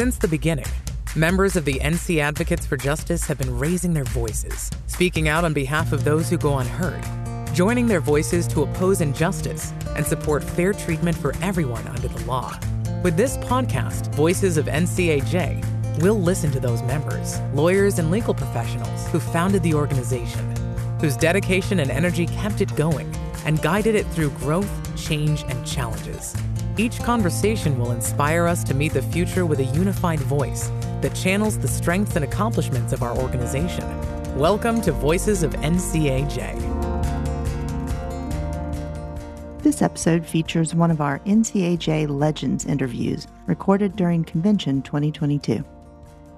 Since 0.00 0.16
the 0.16 0.28
beginning, 0.28 0.64
members 1.14 1.56
of 1.56 1.66
the 1.66 1.74
NC 1.74 2.20
Advocates 2.20 2.64
for 2.64 2.78
Justice 2.78 3.24
have 3.24 3.36
been 3.36 3.58
raising 3.58 3.92
their 3.92 4.04
voices, 4.04 4.70
speaking 4.86 5.28
out 5.28 5.44
on 5.44 5.52
behalf 5.52 5.92
of 5.92 6.04
those 6.04 6.30
who 6.30 6.38
go 6.38 6.56
unheard, 6.56 7.04
joining 7.52 7.86
their 7.86 8.00
voices 8.00 8.48
to 8.48 8.62
oppose 8.62 9.02
injustice 9.02 9.74
and 9.96 10.06
support 10.06 10.42
fair 10.42 10.72
treatment 10.72 11.18
for 11.18 11.34
everyone 11.42 11.86
under 11.86 12.08
the 12.08 12.24
law. 12.24 12.58
With 13.02 13.18
this 13.18 13.36
podcast, 13.36 14.10
Voices 14.14 14.56
of 14.56 14.64
NCAJ, 14.64 16.00
we'll 16.00 16.18
listen 16.18 16.50
to 16.52 16.60
those 16.60 16.82
members, 16.84 17.38
lawyers, 17.52 17.98
and 17.98 18.10
legal 18.10 18.32
professionals 18.32 19.06
who 19.08 19.20
founded 19.20 19.62
the 19.62 19.74
organization, 19.74 20.56
whose 20.98 21.14
dedication 21.14 21.78
and 21.78 21.90
energy 21.90 22.24
kept 22.26 22.62
it 22.62 22.74
going 22.74 23.14
and 23.44 23.60
guided 23.60 23.94
it 23.94 24.06
through 24.06 24.30
growth, 24.30 24.96
change, 24.96 25.42
and 25.42 25.66
challenges. 25.66 26.34
Each 26.80 26.98
conversation 26.98 27.78
will 27.78 27.90
inspire 27.90 28.46
us 28.46 28.64
to 28.64 28.72
meet 28.72 28.94
the 28.94 29.02
future 29.02 29.44
with 29.44 29.60
a 29.60 29.64
unified 29.64 30.20
voice 30.20 30.72
that 31.02 31.14
channels 31.14 31.58
the 31.58 31.68
strengths 31.68 32.16
and 32.16 32.24
accomplishments 32.24 32.94
of 32.94 33.02
our 33.02 33.14
organization. 33.18 33.84
Welcome 34.38 34.80
to 34.80 34.92
Voices 34.92 35.42
of 35.42 35.52
NCAJ. 35.56 36.56
This 39.62 39.82
episode 39.82 40.24
features 40.24 40.74
one 40.74 40.90
of 40.90 41.02
our 41.02 41.18
NCAJ 41.26 42.08
Legends 42.08 42.64
interviews 42.64 43.26
recorded 43.46 43.94
during 43.94 44.24
Convention 44.24 44.80
2022. 44.80 45.62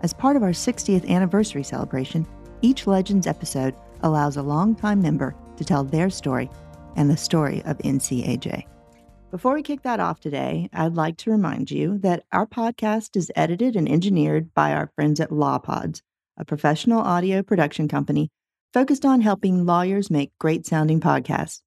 As 0.03 0.13
part 0.13 0.35
of 0.35 0.43
our 0.43 0.51
60th 0.51 1.09
anniversary 1.09 1.63
celebration, 1.63 2.27
each 2.63 2.89
Legends 2.89 3.29
episode 3.29 3.77
allows 4.03 4.37
a 4.37 4.43
longtime 4.43 5.01
member 5.01 5.37
to 5.57 5.65
tell 5.65 5.85
their 5.85 6.11
story 6.11 6.51
and 6.97 7.09
the 7.09 7.17
story 7.17 7.63
of 7.65 7.79
NCAJ. 7.79 8.65
Before 9.33 9.55
we 9.55 9.63
kick 9.63 9.81
that 9.85 9.99
off 9.99 10.21
today, 10.21 10.69
I'd 10.75 10.93
like 10.93 11.17
to 11.19 11.31
remind 11.31 11.71
you 11.71 11.97
that 12.01 12.25
our 12.33 12.47
podcast 12.47 13.17
is 13.17 13.33
edited 13.35 13.77
and 13.77 13.89
engineered 13.89 14.53
by 14.53 14.75
our 14.75 14.93
friends 14.95 15.21
at 15.21 15.31
LawPods, 15.31 16.03
a 16.37 16.45
professional 16.45 17.01
audio 17.01 17.43
production 17.43 17.89
company 17.89 18.29
focused 18.75 19.07
on 19.07 19.23
helping 19.23 19.65
lawyers 19.65 20.11
make 20.11 20.37
great 20.39 20.67
sounding 20.67 21.01
podcasts. 21.01 21.63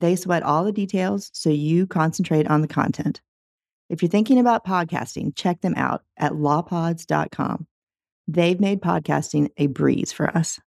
They 0.00 0.14
sweat 0.14 0.42
all 0.42 0.64
the 0.64 0.72
details 0.72 1.30
so 1.32 1.48
you 1.48 1.86
concentrate 1.86 2.48
on 2.48 2.60
the 2.60 2.68
content. 2.68 3.22
If 3.88 4.02
you're 4.02 4.10
thinking 4.10 4.38
about 4.38 4.66
podcasting, 4.66 5.34
check 5.34 5.62
them 5.62 5.74
out 5.74 6.02
at 6.18 6.32
lawpods.com. 6.32 7.66
They've 8.28 8.60
made 8.60 8.82
podcasting 8.82 9.48
a 9.56 9.68
breeze 9.68 10.12
for 10.12 10.28
us. 10.36 10.60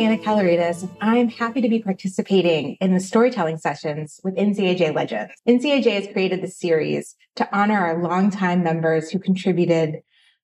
Anna 0.00 0.16
Kalarites. 0.16 0.88
I'm 1.02 1.28
happy 1.28 1.60
to 1.60 1.68
be 1.68 1.82
participating 1.82 2.78
in 2.80 2.94
the 2.94 3.00
storytelling 3.00 3.58
sessions 3.58 4.18
with 4.24 4.34
NCAJ 4.34 4.94
Legends. 4.94 5.34
NCAJ 5.46 5.92
has 5.92 6.08
created 6.10 6.40
this 6.40 6.58
series 6.58 7.14
to 7.36 7.46
honor 7.54 7.78
our 7.78 8.02
longtime 8.02 8.62
members 8.62 9.10
who 9.10 9.18
contributed 9.18 10.00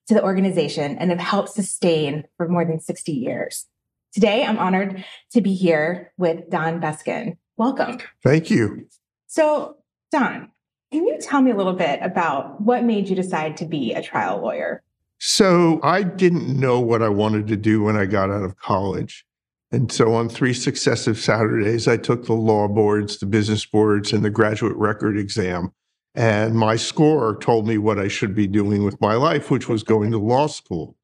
to 0.08 0.14
the 0.14 0.22
organization 0.22 0.98
and 0.98 1.08
have 1.08 1.18
helped 1.18 1.48
sustain 1.48 2.24
for 2.36 2.48
more 2.48 2.66
than 2.66 2.80
60 2.80 3.12
years. 3.12 3.64
Today, 4.12 4.44
I'm 4.44 4.58
honored 4.58 5.02
to 5.32 5.40
be 5.40 5.54
here 5.54 6.12
with 6.18 6.50
Don 6.50 6.78
Beskind. 6.78 7.38
Welcome. 7.56 7.96
Thank 8.22 8.50
you. 8.50 8.86
So, 9.26 9.76
Don, 10.12 10.50
can 10.92 11.06
you 11.06 11.16
tell 11.18 11.40
me 11.40 11.50
a 11.50 11.56
little 11.56 11.72
bit 11.72 12.00
about 12.02 12.60
what 12.60 12.84
made 12.84 13.08
you 13.08 13.16
decide 13.16 13.56
to 13.56 13.64
be 13.64 13.94
a 13.94 14.02
trial 14.02 14.38
lawyer? 14.42 14.82
So, 15.16 15.80
I 15.82 16.02
didn't 16.02 16.60
know 16.60 16.78
what 16.78 17.00
I 17.00 17.08
wanted 17.08 17.46
to 17.46 17.56
do 17.56 17.84
when 17.84 17.96
I 17.96 18.04
got 18.04 18.28
out 18.30 18.42
of 18.42 18.58
college. 18.58 19.25
And 19.72 19.90
so, 19.90 20.14
on 20.14 20.28
three 20.28 20.54
successive 20.54 21.18
Saturdays, 21.18 21.88
I 21.88 21.96
took 21.96 22.26
the 22.26 22.34
law 22.34 22.68
boards, 22.68 23.18
the 23.18 23.26
business 23.26 23.66
boards, 23.66 24.12
and 24.12 24.24
the 24.24 24.30
graduate 24.30 24.76
record 24.76 25.18
exam. 25.18 25.72
And 26.14 26.54
my 26.54 26.76
score 26.76 27.36
told 27.36 27.66
me 27.66 27.76
what 27.76 27.98
I 27.98 28.08
should 28.08 28.34
be 28.34 28.46
doing 28.46 28.84
with 28.84 29.00
my 29.00 29.14
life, 29.14 29.50
which 29.50 29.68
was 29.68 29.82
going 29.82 30.12
to 30.12 30.18
law 30.18 30.46
school. 30.46 30.96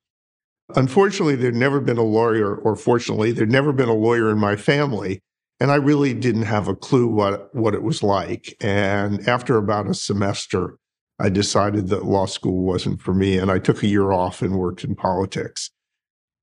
Unfortunately, 0.75 1.37
there'd 1.37 1.55
never 1.55 1.81
been 1.81 1.99
a 1.99 2.03
lawyer, 2.03 2.55
or 2.55 2.77
fortunately, 2.77 3.33
there'd 3.33 3.51
never 3.51 3.73
been 3.73 3.89
a 3.89 3.95
lawyer 3.95 4.31
in 4.31 4.39
my 4.39 4.57
family. 4.57 5.21
And 5.61 5.71
I 5.71 5.77
really 5.77 6.15
didn't 6.15 6.43
have 6.43 6.67
a 6.67 6.75
clue 6.75 7.07
what, 7.07 7.55
what 7.55 7.75
it 7.75 7.83
was 7.83 8.03
like. 8.03 8.57
And 8.61 9.29
after 9.29 9.57
about 9.57 9.89
a 9.89 9.95
semester, 9.95 10.79
I 11.19 11.29
decided 11.29 11.89
that 11.89 12.05
law 12.05 12.27
school 12.27 12.63
wasn't 12.63 13.01
for 13.01 13.13
me. 13.13 13.39
And 13.39 13.51
I 13.51 13.59
took 13.59 13.83
a 13.83 13.87
year 13.87 14.13
off 14.13 14.41
and 14.41 14.57
worked 14.57 14.83
in 14.83 14.95
politics. 14.95 15.71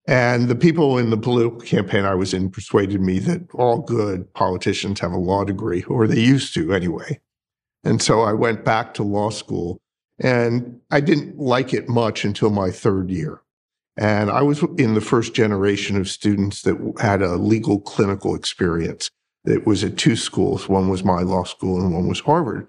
And 0.10 0.48
the 0.48 0.56
people 0.56 0.98
in 0.98 1.12
the 1.12 1.18
political 1.18 1.60
campaign 1.60 2.04
I 2.04 2.16
was 2.16 2.34
in 2.34 2.50
persuaded 2.50 3.00
me 3.00 3.20
that 3.20 3.44
all 3.54 3.78
good 3.78 4.34
politicians 4.34 5.02
have 5.02 5.12
a 5.12 5.20
law 5.20 5.44
degree, 5.44 5.84
or 5.84 6.08
they 6.08 6.20
used 6.20 6.52
to 6.56 6.74
anyway. 6.74 7.20
And 7.84 8.02
so 8.02 8.22
I 8.22 8.34
went 8.34 8.66
back 8.66 8.96
to 8.96 9.04
law 9.04 9.30
school 9.30 9.80
and 10.20 10.82
I 10.90 11.00
didn't 11.00 11.38
like 11.38 11.76
it 11.76 11.88
much 11.88 12.26
until 12.26 12.50
my 12.50 12.72
third 12.72 13.12
year. 13.12 13.42
And 13.98 14.32
I 14.32 14.42
was 14.42 14.64
in 14.80 14.96
the 14.96 15.02
first 15.02 15.36
generation 15.36 15.96
of 15.96 16.10
students 16.10 16.64
that 16.64 16.96
had 17.00 17.22
a 17.22 17.36
legal 17.36 17.80
clinical 17.80 18.34
experience. 18.34 19.12
It 19.46 19.68
was 19.68 19.84
at 19.84 20.00
two 20.00 20.16
schools. 20.16 20.68
One 20.68 20.90
was 20.90 21.04
my 21.04 21.22
law 21.22 21.44
school 21.44 21.80
and 21.80 21.94
one 21.94 22.08
was 22.08 22.22
Harvard. 22.22 22.68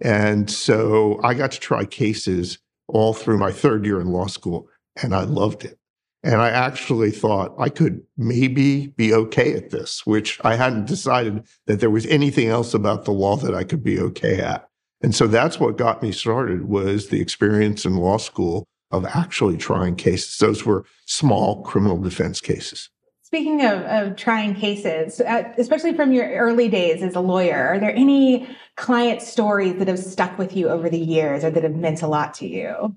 And 0.00 0.50
so 0.50 1.20
I 1.22 1.34
got 1.34 1.52
to 1.52 1.60
try 1.60 1.84
cases 1.84 2.58
all 2.88 3.14
through 3.14 3.38
my 3.38 3.52
third 3.52 3.86
year 3.86 4.00
in 4.00 4.08
law 4.08 4.26
school 4.26 4.68
and 5.00 5.14
I 5.14 5.22
loved 5.22 5.64
it. 5.64 5.78
And 6.24 6.40
I 6.40 6.50
actually 6.50 7.10
thought 7.10 7.54
I 7.58 7.68
could 7.68 8.02
maybe 8.16 8.88
be 8.88 9.12
okay 9.12 9.54
at 9.54 9.70
this, 9.70 10.06
which 10.06 10.38
I 10.44 10.54
hadn't 10.54 10.86
decided 10.86 11.44
that 11.66 11.80
there 11.80 11.90
was 11.90 12.06
anything 12.06 12.48
else 12.48 12.74
about 12.74 13.04
the 13.04 13.12
law 13.12 13.36
that 13.36 13.54
I 13.54 13.64
could 13.64 13.82
be 13.82 13.98
okay 13.98 14.38
at. 14.40 14.68
And 15.02 15.14
so 15.14 15.26
that's 15.26 15.58
what 15.58 15.76
got 15.76 16.00
me 16.00 16.12
started 16.12 16.68
was 16.68 17.08
the 17.08 17.20
experience 17.20 17.84
in 17.84 17.96
law 17.96 18.18
school 18.18 18.68
of 18.92 19.04
actually 19.04 19.56
trying 19.56 19.96
cases. 19.96 20.38
Those 20.38 20.64
were 20.64 20.84
small 21.06 21.62
criminal 21.62 21.98
defense 21.98 22.40
cases. 22.40 22.88
Speaking 23.22 23.64
of, 23.64 23.80
of 23.82 24.16
trying 24.16 24.54
cases, 24.54 25.20
uh, 25.20 25.50
especially 25.56 25.94
from 25.94 26.12
your 26.12 26.30
early 26.34 26.68
days 26.68 27.02
as 27.02 27.14
a 27.16 27.20
lawyer, 27.20 27.68
are 27.68 27.78
there 27.80 27.96
any 27.96 28.46
client 28.76 29.22
stories 29.22 29.76
that 29.78 29.88
have 29.88 29.98
stuck 29.98 30.38
with 30.38 30.54
you 30.54 30.68
over 30.68 30.90
the 30.90 30.98
years 30.98 31.42
or 31.42 31.50
that 31.50 31.62
have 31.62 31.74
meant 31.74 32.02
a 32.02 32.06
lot 32.06 32.34
to 32.34 32.46
you? 32.46 32.94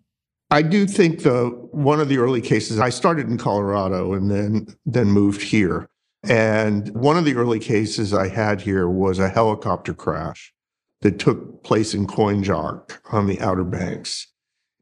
I 0.51 0.61
do 0.61 0.85
think 0.85 1.23
the 1.23 1.47
one 1.71 1.99
of 1.99 2.09
the 2.09 2.19
early 2.19 2.41
cases 2.41 2.79
I 2.79 2.89
started 2.89 3.27
in 3.27 3.37
Colorado 3.37 4.13
and 4.13 4.29
then 4.29 4.67
then 4.85 5.07
moved 5.07 5.41
here. 5.41 5.89
And 6.23 6.89
one 6.95 7.17
of 7.17 7.25
the 7.25 7.35
early 7.35 7.59
cases 7.59 8.13
I 8.13 8.29
had 8.29 8.61
here 8.61 8.89
was 8.89 9.19
a 9.19 9.29
helicopter 9.29 9.93
crash 9.93 10.53
that 11.01 11.19
took 11.19 11.63
place 11.63 11.93
in 11.93 12.07
Coinjock 12.07 12.97
on 13.11 13.27
the 13.27 13.39
Outer 13.41 13.63
Banks. 13.63 14.27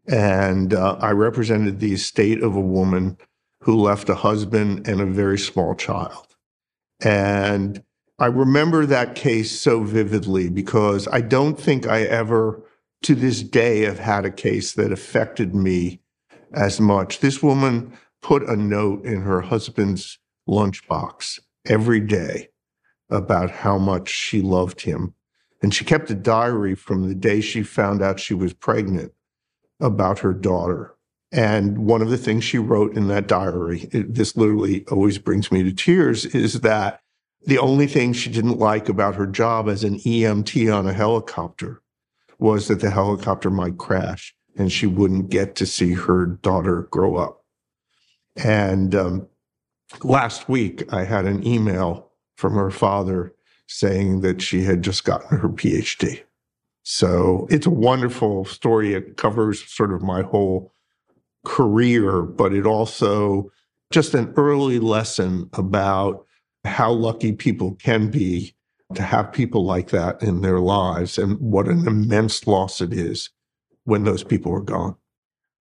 And 0.08 0.74
uh, 0.74 0.98
I 1.00 1.12
represented 1.12 1.80
the 1.80 1.94
estate 1.94 2.42
of 2.42 2.56
a 2.56 2.62
woman 2.62 3.18
who 3.62 3.76
left 3.76 4.10
a 4.10 4.16
husband 4.16 4.88
and 4.88 5.02
a 5.02 5.06
very 5.06 5.40
small 5.40 5.76
child. 5.76 6.36
And 7.02 7.84
I 8.20 8.28
remember 8.28 8.86
that 8.86 9.16
case 9.16 9.60
so 9.60 9.84
vividly 9.84 10.50
because 10.50 11.08
I 11.10 11.22
don't 11.22 11.60
think 11.60 11.88
I 11.88 12.04
ever 12.04 12.63
to 13.04 13.16
this 13.16 13.42
day 13.44 13.82
have 13.82 14.00
had 14.00 14.26
a 14.26 14.32
case 14.32 14.74
that 14.74 14.92
affected 14.92 15.54
me 15.54 16.02
as 16.54 16.80
much. 16.80 17.20
This 17.20 17.44
woman 17.44 17.94
put 18.22 18.44
a 18.44 18.56
note 18.56 19.06
in 19.06 19.22
her 19.22 19.42
husband's 19.42 20.20
lunchbox 20.48 21.40
every 21.66 22.00
day 22.00 22.50
about 23.10 23.52
how 23.52 23.78
much 23.78 24.10
she 24.10 24.42
loved 24.42 24.82
him. 24.82 25.14
And 25.62 25.74
she 25.74 25.86
kept 25.86 26.10
a 26.10 26.16
diary 26.16 26.76
from 26.76 27.08
the 27.08 27.16
day 27.16 27.42
she 27.42 27.64
found 27.64 28.02
out 28.02 28.20
she 28.20 28.34
was 28.34 28.54
pregnant 28.54 29.14
about 29.80 30.20
her 30.20 30.34
daughter. 30.34 30.96
And 31.32 31.80
one 31.80 32.02
of 32.02 32.10
the 32.10 32.18
things 32.18 32.44
she 32.44 32.58
wrote 32.58 32.96
in 32.96 33.08
that 33.08 33.28
diary, 33.28 33.90
it, 33.92 34.14
this 34.14 34.38
literally 34.38 34.86
always 34.88 35.18
brings 35.18 35.52
me 35.52 35.64
to 35.64 35.74
tears, 35.74 36.26
is 36.26 36.62
that 36.62 37.02
the 37.46 37.58
only 37.58 37.88
thing 37.88 38.14
she 38.14 38.30
didn't 38.30 38.60
like 38.60 38.88
about 38.88 39.16
her 39.16 39.26
job 39.26 39.68
as 39.68 39.84
an 39.84 39.98
EMT 40.00 40.74
on 40.74 40.88
a 40.88 40.94
helicopter 40.94 41.83
was 42.40 42.68
that 42.68 42.80
the 42.80 42.90
helicopter 42.90 43.50
might 43.50 43.78
crash 43.78 44.36
and 44.58 44.72
she 44.72 44.86
wouldn't 44.86 45.30
get 45.30 45.56
to 45.56 45.66
see 45.66 45.94
her 45.94 46.26
daughter 46.26 46.88
grow 46.92 47.16
up. 47.16 47.44
And 48.36 48.94
um, 48.96 49.28
last 50.04 50.50
week, 50.50 50.92
I 50.92 51.04
had 51.04 51.26
an 51.26 51.46
email 51.46 52.12
from 52.36 52.54
her 52.54 52.72
father 52.72 53.34
saying 53.68 54.22
that 54.22 54.42
she 54.42 54.64
had 54.64 54.82
just 54.82 55.06
gotten 55.06 55.38
her 55.38 55.50
PhD. 55.50 56.22
So 56.84 57.48
it's 57.50 57.66
a 57.66 57.72
wonderful 57.72 58.46
story. 58.46 58.94
It 58.94 59.18
covers 59.18 59.64
sort 59.72 59.94
of 59.94 60.02
my 60.02 60.22
whole 60.22 60.74
career, 61.46 62.22
but 62.22 62.54
it 62.54 62.66
also 62.66 63.52
just 63.92 64.14
an 64.14 64.34
early 64.36 64.80
lesson 64.80 65.50
about 65.54 66.26
how 66.66 66.92
lucky 66.92 67.32
people 67.32 67.76
can 67.76 68.10
be 68.10 68.56
to 68.96 69.02
have 69.02 69.32
people 69.32 69.66
like 69.66 69.90
that 69.90 70.22
in 70.22 70.42
their 70.42 70.60
lives 70.60 71.18
and 71.18 71.40
what 71.40 71.68
an 71.68 71.88
immense 71.88 72.48
loss 72.48 72.82
it 72.82 72.94
is 72.94 73.30
when 73.84 74.04
those 74.04 74.24
people 74.24 74.54
are 74.54 74.62
gone. 74.62 74.96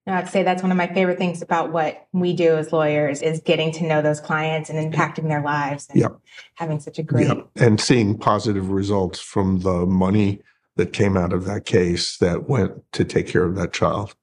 I'd 0.08 0.30
say 0.30 0.44
that's 0.44 0.64
one 0.64 0.72
of 0.72 0.78
my 0.78 0.88
favorite 0.88 1.18
things 1.18 1.42
about 1.42 1.74
what 1.74 2.08
we 2.14 2.34
do 2.34 2.56
as 2.56 2.72
lawyers 2.72 3.22
is 3.22 3.42
getting 3.42 3.74
to 3.74 3.86
know 3.86 4.02
those 4.02 4.22
clients 4.22 4.69
and 4.69 4.94
impacting 4.94 5.28
their 5.28 5.42
lives 5.42 5.88
and 5.90 6.08
having 6.56 6.80
such 6.80 6.98
a 6.98 7.04
great 7.04 7.30
and 7.58 7.80
seeing 7.80 8.18
positive 8.18 8.69
results 8.69 9.19
from 9.19 9.60
the 9.60 9.86
money 9.86 10.42
that 10.78 10.94
came 10.94 11.18
out 11.18 11.34
of 11.34 11.44
that 11.46 11.66
case 11.66 12.18
that 12.18 12.48
went 12.48 12.72
to 12.94 13.04
take 13.04 13.28
care 13.28 13.44
of 13.44 13.56
that 13.56 13.74
child. 13.74 14.16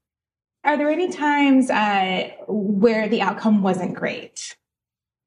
Are 0.64 0.78
there 0.78 0.88
any 0.88 1.10
times 1.10 1.68
uh, 1.68 2.30
where 2.48 3.06
the 3.06 3.20
outcome 3.20 3.62
wasn't 3.62 3.94
great? 3.94 4.56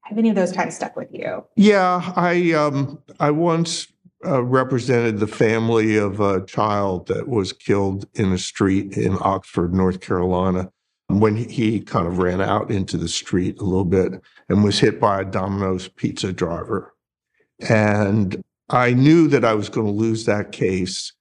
Have 0.08 0.16
any 0.16 0.30
of 0.30 0.36
those 0.36 0.52
times 0.52 0.74
stuck 0.74 0.96
with 0.96 1.12
you? 1.12 1.44
Yeah, 1.56 2.12
I 2.16 2.52
um, 2.52 2.98
I 3.20 3.30
once 3.30 3.88
uh, 4.24 4.42
represented 4.42 5.18
the 5.18 5.26
family 5.26 5.98
of 5.98 6.18
a 6.18 6.46
child 6.46 7.08
that 7.08 7.28
was 7.28 7.52
killed 7.52 8.06
in 8.14 8.32
a 8.32 8.38
street 8.38 8.96
in 8.96 9.18
Oxford, 9.20 9.74
North 9.74 10.00
Carolina, 10.00 10.72
when 11.08 11.36
he 11.36 11.80
kind 11.80 12.06
of 12.06 12.18
ran 12.18 12.40
out 12.40 12.70
into 12.70 12.96
the 12.96 13.06
street 13.06 13.58
a 13.60 13.64
little 13.64 13.84
bit 13.84 14.22
and 14.48 14.64
was 14.64 14.78
hit 14.78 14.98
by 14.98 15.20
a 15.20 15.26
Domino's 15.26 15.88
pizza 15.88 16.32
driver. 16.32 16.94
And 17.68 18.42
I 18.70 18.94
knew 18.94 19.28
that 19.28 19.44
I 19.44 19.52
was 19.52 19.68
going 19.68 19.86
to 19.86 19.92
lose 19.92 20.24
that 20.24 20.52
case 20.52 21.12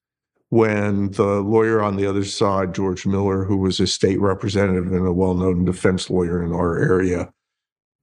when 0.47 1.11
the 1.11 1.41
lawyer 1.41 1.81
on 1.81 1.97
the 1.97 2.05
other 2.05 2.23
side, 2.23 2.73
George 2.73 3.05
Miller, 3.05 3.43
who 3.43 3.57
was 3.57 3.81
a 3.81 3.87
state 3.87 4.21
representative 4.21 4.93
and 4.93 5.05
a 5.05 5.11
well 5.11 5.33
known 5.33 5.65
defense 5.65 6.09
lawyer 6.09 6.41
in 6.41 6.53
our 6.53 6.79
area, 6.79 7.33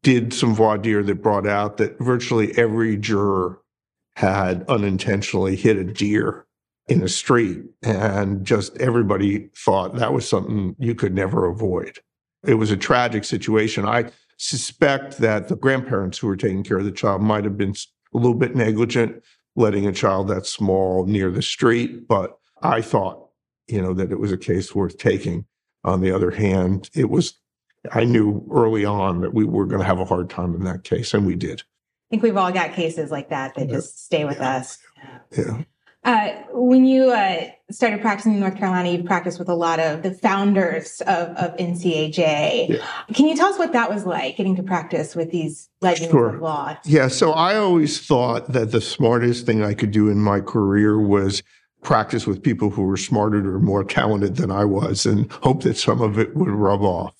did 0.05 0.33
some 0.33 0.55
voir 0.55 0.79
dire 0.79 1.03
that 1.03 1.23
brought 1.23 1.47
out 1.47 1.79
that 1.79 1.99
virtually 1.99 2.57
every 2.57 2.97
juror 2.97 3.61
had 4.17 4.65
unintentionally 4.69 5.57
hit 5.57 5.77
a 5.77 5.85
deer 5.85 6.47
in 6.87 7.03
a 7.03 7.09
street. 7.09 7.63
And 7.83 8.45
just 8.45 8.77
everybody 8.77 9.49
thought 9.57 9.97
that 9.97 10.13
was 10.13 10.29
something 10.29 10.77
you 10.79 10.95
could 10.95 11.15
never 11.15 11.47
avoid. 11.47 11.99
It 12.47 12.55
was 12.55 12.71
a 12.71 12.77
tragic 12.77 13.25
situation. 13.25 13.87
I 13.87 14.11
suspect 14.37 15.19
that 15.19 15.49
the 15.49 15.57
grandparents 15.57 16.19
who 16.19 16.27
were 16.27 16.37
taking 16.37 16.63
care 16.63 16.79
of 16.79 16.85
the 16.85 16.93
child 16.93 17.23
might 17.23 17.45
have 17.45 17.57
been 17.57 17.75
a 18.13 18.19
little 18.19 18.35
bit 18.35 18.55
negligent 18.55 19.23
letting 19.57 19.87
a 19.87 19.93
child 19.93 20.29
that 20.29 20.47
small 20.47 21.07
near 21.07 21.31
the 21.31 21.43
street, 21.43 22.07
but 22.09 22.39
I 22.63 22.81
thought, 22.81 23.29
you 23.69 23.81
know, 23.81 23.95
that 23.95 24.11
it 24.11 24.19
was 24.19 24.33
a 24.33 24.37
case 24.37 24.75
worth 24.75 24.99
taking. 24.99 25.47
On 25.85 26.01
the 26.01 26.11
other 26.11 26.31
hand, 26.31 26.91
it 26.95 27.11
was, 27.11 27.35
I 27.93 28.05
knew 28.05 28.47
early 28.51 28.85
on 28.85 29.21
that 29.21 29.35
we 29.35 29.45
were 29.45 29.67
going 29.67 29.81
to 29.81 29.87
have 29.87 30.01
a 30.01 30.05
hard 30.05 30.31
time 30.31 30.55
in 30.55 30.65
that 30.65 30.85
case, 30.85 31.15
and 31.15 31.27
we 31.27 31.37
did 31.37 31.63
I 32.09 32.11
think 32.11 32.23
we've 32.23 32.37
all 32.37 32.53
got 32.53 32.75
cases 32.75 33.11
like 33.11 33.31
that 33.31 33.55
that 33.55 33.69
just 33.69 34.05
stay 34.05 34.25
with 34.25 34.39
yeah. 34.39 34.57
us. 34.57 34.79
Yeah. 35.37 35.63
Uh, 36.05 36.35
when 36.53 36.85
you 36.85 37.11
uh, 37.11 37.49
started 37.71 38.03
practicing 38.03 38.35
in 38.35 38.41
North 38.41 38.59
Carolina, 38.59 38.91
you 38.91 39.03
practiced 39.03 39.39
with 39.39 39.49
a 39.49 39.55
lot 39.55 39.81
of 39.81 40.03
the 40.03 40.13
founders 40.13 41.01
of, 41.07 41.29
of 41.31 41.57
NCAJ. 41.57 42.69
Yeah. 42.69 42.87
Can 43.15 43.27
you 43.27 43.35
tell 43.35 43.49
us 43.49 43.59
what 43.59 43.73
that 43.73 43.89
was 43.89 44.05
like, 44.05 44.37
getting 44.37 44.55
to 44.57 44.63
practice 44.63 45.17
with 45.17 45.31
these 45.31 45.71
legends 45.81 46.11
sure. 46.11 46.35
of 46.35 46.43
law? 46.43 46.77
Yeah, 46.85 47.09
so 47.09 47.33
I 47.33 47.57
always 47.57 48.07
thought 48.07 48.53
that 48.53 48.71
the 48.71 48.83
smartest 48.83 49.47
thing 49.47 49.65
I 49.65 49.73
could 49.73 49.93
do 49.93 50.11
in 50.11 50.19
my 50.19 50.41
career 50.41 51.01
was 51.01 51.43
practice 51.83 52.27
with 52.27 52.43
people 52.43 52.69
who 52.69 52.83
were 52.83 52.99
smarter 52.99 53.55
or 53.55 53.61
more 53.61 53.83
talented 53.83 54.37
than 54.37 54.51
I 54.51 54.67
was 54.67 55.07
and 55.07 55.33
hope 55.33 55.63
that 55.63 55.79
some 55.79 56.03
of 56.03 56.19
it 56.19 56.37
would 56.37 56.51
rub 56.51 56.83
off. 56.83 57.15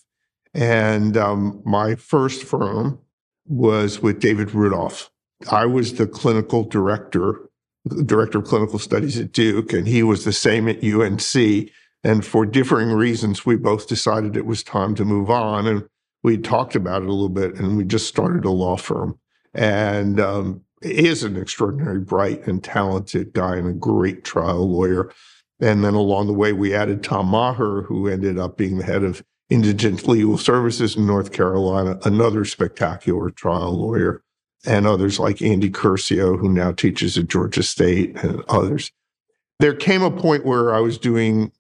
And 0.55 1.17
um, 1.17 1.61
my 1.65 1.97
first 1.97 2.45
firm 2.45 3.01
was 3.47 4.01
with 4.01 4.21
David 4.21 4.55
Rudolph. 4.55 5.11
I 5.51 5.67
was 5.67 5.95
the 5.95 6.07
clinical 6.07 6.65
director, 6.65 7.51
director 8.07 8.39
of 8.39 8.45
clinical 8.45 8.79
studies 8.79 9.19
at 9.19 9.33
Duke, 9.33 9.73
and 9.73 9.87
he 9.87 10.03
was 10.03 10.25
the 10.25 10.33
same 10.33 10.69
at 10.69 10.83
UNC. 10.83 11.71
And 12.05 12.25
for 12.25 12.47
differing 12.47 12.91
reasons, 12.93 13.45
we 13.45 13.57
both 13.57 13.89
decided 13.89 14.37
it 14.37 14.47
was 14.47 14.63
time 14.63 14.95
to 14.95 15.05
move 15.05 15.29
on. 15.31 15.67
And 15.67 15.89
we 16.23 16.39
talked 16.39 16.77
about 16.77 17.03
it 17.03 17.09
a 17.09 17.13
little 17.13 17.29
bit, 17.29 17.57
and 17.57 17.77
we 17.77 17.85
just 17.85 18.07
started 18.07 18.45
a 18.45 18.51
law 18.51 18.77
firm. 18.77 19.19
And 19.53 20.21
um, 20.21 20.63
he 20.83 21.09
is 21.09 21.23
an 21.25 21.37
extraordinary, 21.37 22.01
bright, 22.01 22.47
and 22.47 22.63
talented 22.63 23.33
guy, 23.33 23.57
and 23.57 23.69
a 23.69 23.73
great 23.73 24.25
trial 24.25 24.71
lawyer. 24.71 25.13
And 25.61 25.85
then 25.85 25.95
along 25.95 26.27
the 26.27 26.35
way, 26.35 26.53
we 26.53 26.75
added 26.75 27.03
Tom 27.03 27.27
Maher, 27.27 27.83
who 27.83 28.09
ended 28.09 28.39
up 28.39 28.57
being 28.57 28.79
the 28.79 28.85
head 28.85 29.03
of 29.03 29.25
Indigent 29.51 30.09
Legal 30.09 30.39
Services 30.39 30.97
in 30.97 31.07
North 31.07 31.33
Carolina, 31.33 31.99
another 32.05 32.45
spectacular 32.45 33.31
trial 33.31 33.79
lawyer, 33.79 34.23
and 34.67 34.87
others 34.87 35.19
like 35.19 35.43
Andy 35.43 35.71
Curcio, 35.71 36.39
who 36.39 36.49
now 36.49 36.73
teaches 36.73 37.19
at 37.19 37.29
Georgia 37.29 37.63
State, 37.63 38.17
and 38.23 38.43
others. 38.49 38.91
There 39.61 39.75
came 39.75 40.03
a 40.03 40.11
point 40.11 40.47
where 40.47 40.75
I 40.75 40.81
was 40.81 40.99
doing, 40.99 41.53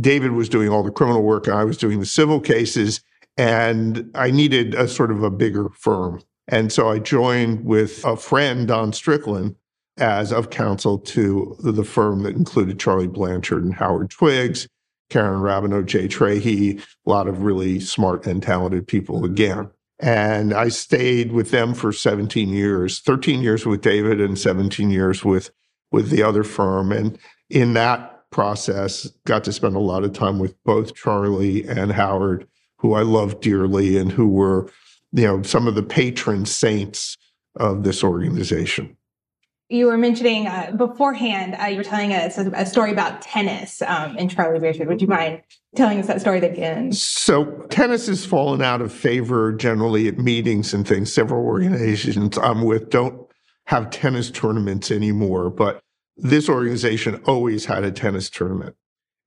David 0.00 0.32
was 0.32 0.48
doing 0.48 0.68
all 0.70 0.82
the 0.82 0.90
criminal 0.90 1.22
work, 1.22 1.46
and 1.46 1.56
I 1.56 1.64
was 1.64 1.76
doing 1.76 2.00
the 2.00 2.06
civil 2.06 2.40
cases, 2.40 3.02
and 3.36 4.10
I 4.14 4.30
needed 4.30 4.74
a 4.74 4.88
sort 4.88 5.10
of 5.10 5.22
a 5.22 5.30
bigger 5.30 5.68
firm. 5.70 6.22
And 6.48 6.72
so 6.72 6.88
I 6.88 6.98
joined 6.98 7.66
with 7.66 8.04
a 8.04 8.16
friend, 8.16 8.66
Don 8.66 8.92
Strickland, 8.94 9.54
as 9.98 10.32
of 10.32 10.48
counsel 10.50 10.98
to 10.98 11.56
the 11.60 11.84
firm 11.84 12.22
that 12.22 12.36
included 12.36 12.80
Charlie 12.80 13.06
Blanchard 13.06 13.64
and 13.64 13.74
Howard 13.74 14.10
Twiggs 14.10 14.66
Karen 15.10 15.40
Rabenau, 15.40 15.84
Jay 15.84 16.08
Trehy, 16.08 16.80
a 16.80 17.10
lot 17.10 17.28
of 17.28 17.42
really 17.42 17.80
smart 17.80 18.26
and 18.26 18.42
talented 18.42 18.86
people 18.86 19.24
again. 19.24 19.70
And 20.00 20.54
I 20.54 20.68
stayed 20.68 21.32
with 21.32 21.50
them 21.50 21.74
for 21.74 21.92
17 21.92 22.50
years, 22.50 23.00
13 23.00 23.42
years 23.42 23.66
with 23.66 23.80
David 23.80 24.20
and 24.20 24.38
17 24.38 24.90
years 24.90 25.24
with, 25.24 25.50
with 25.90 26.10
the 26.10 26.22
other 26.22 26.44
firm. 26.44 26.92
And 26.92 27.18
in 27.50 27.72
that 27.74 28.30
process, 28.30 29.10
got 29.26 29.42
to 29.44 29.52
spend 29.52 29.74
a 29.74 29.80
lot 29.80 30.04
of 30.04 30.12
time 30.12 30.38
with 30.38 30.54
both 30.64 30.94
Charlie 30.94 31.66
and 31.66 31.90
Howard, 31.92 32.46
who 32.78 32.94
I 32.94 33.02
love 33.02 33.40
dearly 33.40 33.96
and 33.96 34.12
who 34.12 34.28
were, 34.28 34.70
you 35.12 35.26
know, 35.26 35.42
some 35.42 35.66
of 35.66 35.74
the 35.74 35.82
patron 35.82 36.46
saints 36.46 37.16
of 37.56 37.82
this 37.82 38.04
organization 38.04 38.97
you 39.68 39.86
were 39.86 39.98
mentioning 39.98 40.46
uh, 40.46 40.72
beforehand, 40.76 41.56
uh, 41.60 41.66
you 41.66 41.76
were 41.76 41.84
telling 41.84 42.12
us 42.12 42.38
a, 42.38 42.50
a 42.52 42.64
story 42.64 42.90
about 42.90 43.20
tennis 43.20 43.82
um, 43.82 44.16
in 44.16 44.28
Charlie 44.28 44.58
Blanchard. 44.58 44.88
Would 44.88 45.02
you 45.02 45.08
mind 45.08 45.42
telling 45.76 45.98
us 45.98 46.06
that 46.06 46.20
story 46.20 46.38
again? 46.38 46.92
So, 46.92 47.44
tennis 47.68 48.06
has 48.06 48.24
fallen 48.24 48.62
out 48.62 48.80
of 48.80 48.92
favor 48.92 49.52
generally 49.52 50.08
at 50.08 50.18
meetings 50.18 50.72
and 50.72 50.88
things. 50.88 51.12
Several 51.12 51.44
organizations 51.44 52.38
I'm 52.38 52.62
with 52.62 52.88
don't 52.88 53.26
have 53.66 53.90
tennis 53.90 54.30
tournaments 54.30 54.90
anymore, 54.90 55.50
but 55.50 55.82
this 56.16 56.48
organization 56.48 57.22
always 57.26 57.66
had 57.66 57.84
a 57.84 57.92
tennis 57.92 58.30
tournament. 58.30 58.74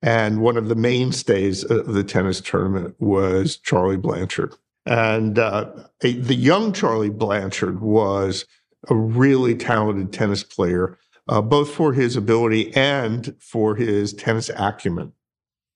And 0.01 0.41
one 0.41 0.57
of 0.57 0.67
the 0.67 0.75
mainstays 0.75 1.63
of 1.63 1.93
the 1.93 2.03
tennis 2.03 2.41
tournament 2.41 2.95
was 2.99 3.57
Charlie 3.57 3.97
Blanchard. 3.97 4.55
And 4.87 5.37
uh, 5.37 5.71
a, 6.03 6.13
the 6.13 6.33
young 6.33 6.73
Charlie 6.73 7.11
Blanchard 7.11 7.81
was 7.81 8.45
a 8.89 8.95
really 8.95 9.55
talented 9.55 10.11
tennis 10.11 10.43
player, 10.43 10.97
uh, 11.27 11.41
both 11.41 11.71
for 11.71 11.93
his 11.93 12.15
ability 12.15 12.75
and 12.75 13.35
for 13.39 13.75
his 13.75 14.13
tennis 14.13 14.49
acumen. 14.55 15.13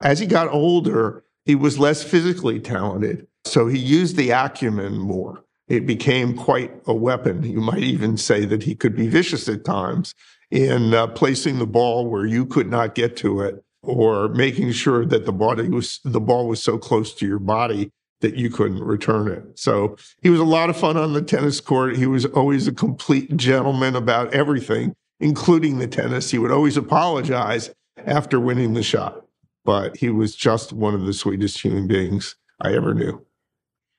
As 0.02 0.20
he 0.20 0.26
got 0.26 0.50
older, 0.50 1.24
he 1.46 1.56
was 1.56 1.80
less 1.80 2.04
physically 2.04 2.60
talented, 2.60 3.28
so 3.46 3.68
he 3.68 3.78
used 3.78 4.16
the 4.16 4.32
acumen 4.32 4.98
more. 4.98 5.44
It 5.68 5.86
became 5.86 6.36
quite 6.36 6.72
a 6.86 6.94
weapon. 6.94 7.44
You 7.44 7.62
might 7.62 7.84
even 7.84 8.18
say 8.18 8.46
that 8.46 8.64
he 8.64 8.76
could 8.76 8.96
be 8.96 9.08
vicious 9.08 9.48
at 9.50 9.66
times 9.66 10.14
in 10.52 10.94
uh, 10.94 11.08
placing 11.08 11.60
the 11.60 11.66
ball 11.66 12.08
where 12.08 12.26
you 12.26 12.46
could 12.46 12.70
not 12.70 12.96
get 12.96 13.18
to 13.18 13.42
it 13.42 13.64
or 13.82 14.30
making 14.30 14.72
sure 14.72 15.06
that 15.06 15.26
the 15.26 15.32
body 15.32 15.70
was 15.70 16.00
the 16.04 16.22
ball 16.22 16.48
was 16.48 16.62
so 16.62 16.78
close 16.78 17.14
to 17.16 17.28
your 17.28 17.40
body 17.40 17.92
that 18.26 18.36
you 18.36 18.50
couldn't 18.50 18.84
return 18.84 19.28
it. 19.28 19.44
So 19.54 19.98
he 20.24 20.32
was 20.32 20.40
a 20.40 20.46
lot 20.46 20.72
of 20.72 20.76
fun 20.76 20.98
on 20.98 21.14
the 21.14 21.22
tennis 21.22 21.62
court. 21.62 21.96
He 21.96 22.08
was 22.08 22.26
always 22.26 22.68
a 22.68 22.74
complete 22.74 23.38
gentleman 23.38 23.96
about 23.96 24.34
everything, 24.34 24.96
including 25.20 25.78
the 25.78 25.86
tennis. 25.86 26.32
He 26.32 26.40
would 26.40 26.50
always 26.50 26.76
apologize 26.76 27.70
after 28.04 28.40
winning 28.40 28.74
the 28.74 28.82
shot, 28.82 29.28
but 29.64 29.98
he 29.98 30.10
was 30.10 30.36
just 30.36 30.74
one 30.74 30.96
of 30.96 31.06
the 31.06 31.14
sweetest 31.14 31.62
human 31.62 31.86
beings 31.86 32.36
I 32.60 32.74
ever 32.74 32.96
knew. 32.96 33.24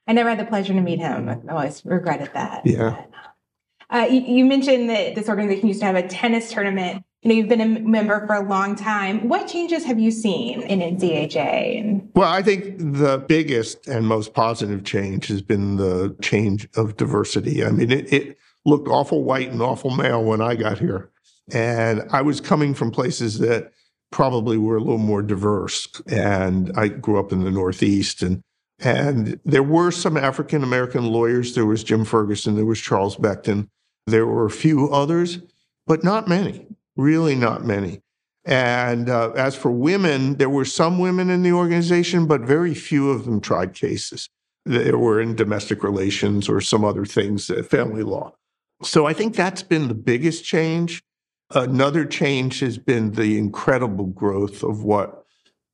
I 0.08 0.12
never 0.12 0.30
had 0.30 0.40
the 0.40 0.44
pleasure 0.44 0.72
to 0.72 0.80
meet 0.80 0.98
him. 0.98 1.28
I 1.28 1.52
always 1.52 1.84
regretted 1.84 2.30
that. 2.34 2.66
Yeah. 2.66 2.88
Um, 2.88 3.04
Uh, 3.88 4.06
you, 4.10 4.20
you, 4.20 4.44
mentioned 4.44 4.90
that 4.90 5.14
this 5.14 5.28
organization 5.28 5.68
used 5.68 5.80
to 5.80 5.86
have 5.86 5.94
a 5.94 6.06
tennis 6.06 6.50
tournament 6.50 7.04
you 7.26 7.32
know, 7.32 7.38
you've 7.38 7.48
been 7.48 7.60
a 7.60 7.80
member 7.80 8.24
for 8.24 8.36
a 8.36 8.48
long 8.48 8.76
time. 8.76 9.28
What 9.28 9.48
changes 9.48 9.84
have 9.84 9.98
you 9.98 10.12
seen 10.12 10.62
in 10.62 10.78
NCAJ? 10.78 12.10
Well, 12.14 12.32
I 12.32 12.40
think 12.40 12.78
the 12.78 13.24
biggest 13.26 13.88
and 13.88 14.06
most 14.06 14.32
positive 14.32 14.84
change 14.84 15.26
has 15.26 15.42
been 15.42 15.76
the 15.76 16.14
change 16.22 16.68
of 16.76 16.96
diversity. 16.96 17.64
I 17.64 17.70
mean, 17.70 17.90
it, 17.90 18.12
it 18.12 18.38
looked 18.64 18.86
awful 18.86 19.24
white 19.24 19.50
and 19.50 19.60
awful 19.60 19.90
male 19.90 20.22
when 20.22 20.40
I 20.40 20.54
got 20.54 20.78
here. 20.78 21.10
And 21.52 22.06
I 22.12 22.22
was 22.22 22.40
coming 22.40 22.74
from 22.74 22.92
places 22.92 23.40
that 23.40 23.72
probably 24.12 24.56
were 24.56 24.76
a 24.76 24.80
little 24.80 24.96
more 24.96 25.22
diverse. 25.22 25.88
And 26.06 26.70
I 26.76 26.86
grew 26.86 27.18
up 27.18 27.32
in 27.32 27.42
the 27.42 27.50
Northeast 27.50 28.22
and 28.22 28.40
and 28.78 29.40
there 29.42 29.62
were 29.62 29.90
some 29.90 30.18
African 30.18 30.62
American 30.62 31.06
lawyers. 31.06 31.54
There 31.54 31.64
was 31.64 31.82
Jim 31.82 32.04
Ferguson, 32.04 32.56
there 32.56 32.66
was 32.66 32.78
Charles 32.78 33.16
Becton. 33.16 33.68
There 34.06 34.26
were 34.26 34.46
a 34.46 34.50
few 34.50 34.90
others, 34.90 35.40
but 35.86 36.04
not 36.04 36.28
many 36.28 36.66
really 36.96 37.34
not 37.34 37.64
many. 37.64 38.00
And 38.44 39.10
uh, 39.10 39.32
as 39.32 39.56
for 39.56 39.70
women, 39.70 40.36
there 40.36 40.48
were 40.48 40.64
some 40.64 40.98
women 40.98 41.30
in 41.30 41.42
the 41.42 41.52
organization, 41.52 42.26
but 42.26 42.42
very 42.42 42.74
few 42.74 43.10
of 43.10 43.24
them 43.24 43.40
tried 43.40 43.74
cases. 43.74 44.28
They 44.64 44.92
were 44.92 45.20
in 45.20 45.34
domestic 45.34 45.82
relations 45.82 46.48
or 46.48 46.60
some 46.60 46.84
other 46.84 47.04
things, 47.04 47.50
uh, 47.50 47.62
family 47.62 48.02
law. 48.02 48.34
So 48.82 49.06
I 49.06 49.12
think 49.12 49.34
that's 49.34 49.62
been 49.62 49.88
the 49.88 49.94
biggest 49.94 50.44
change. 50.44 51.02
Another 51.54 52.04
change 52.04 52.60
has 52.60 52.78
been 52.78 53.12
the 53.12 53.38
incredible 53.38 54.06
growth 54.06 54.62
of 54.62 54.82
what 54.82 55.24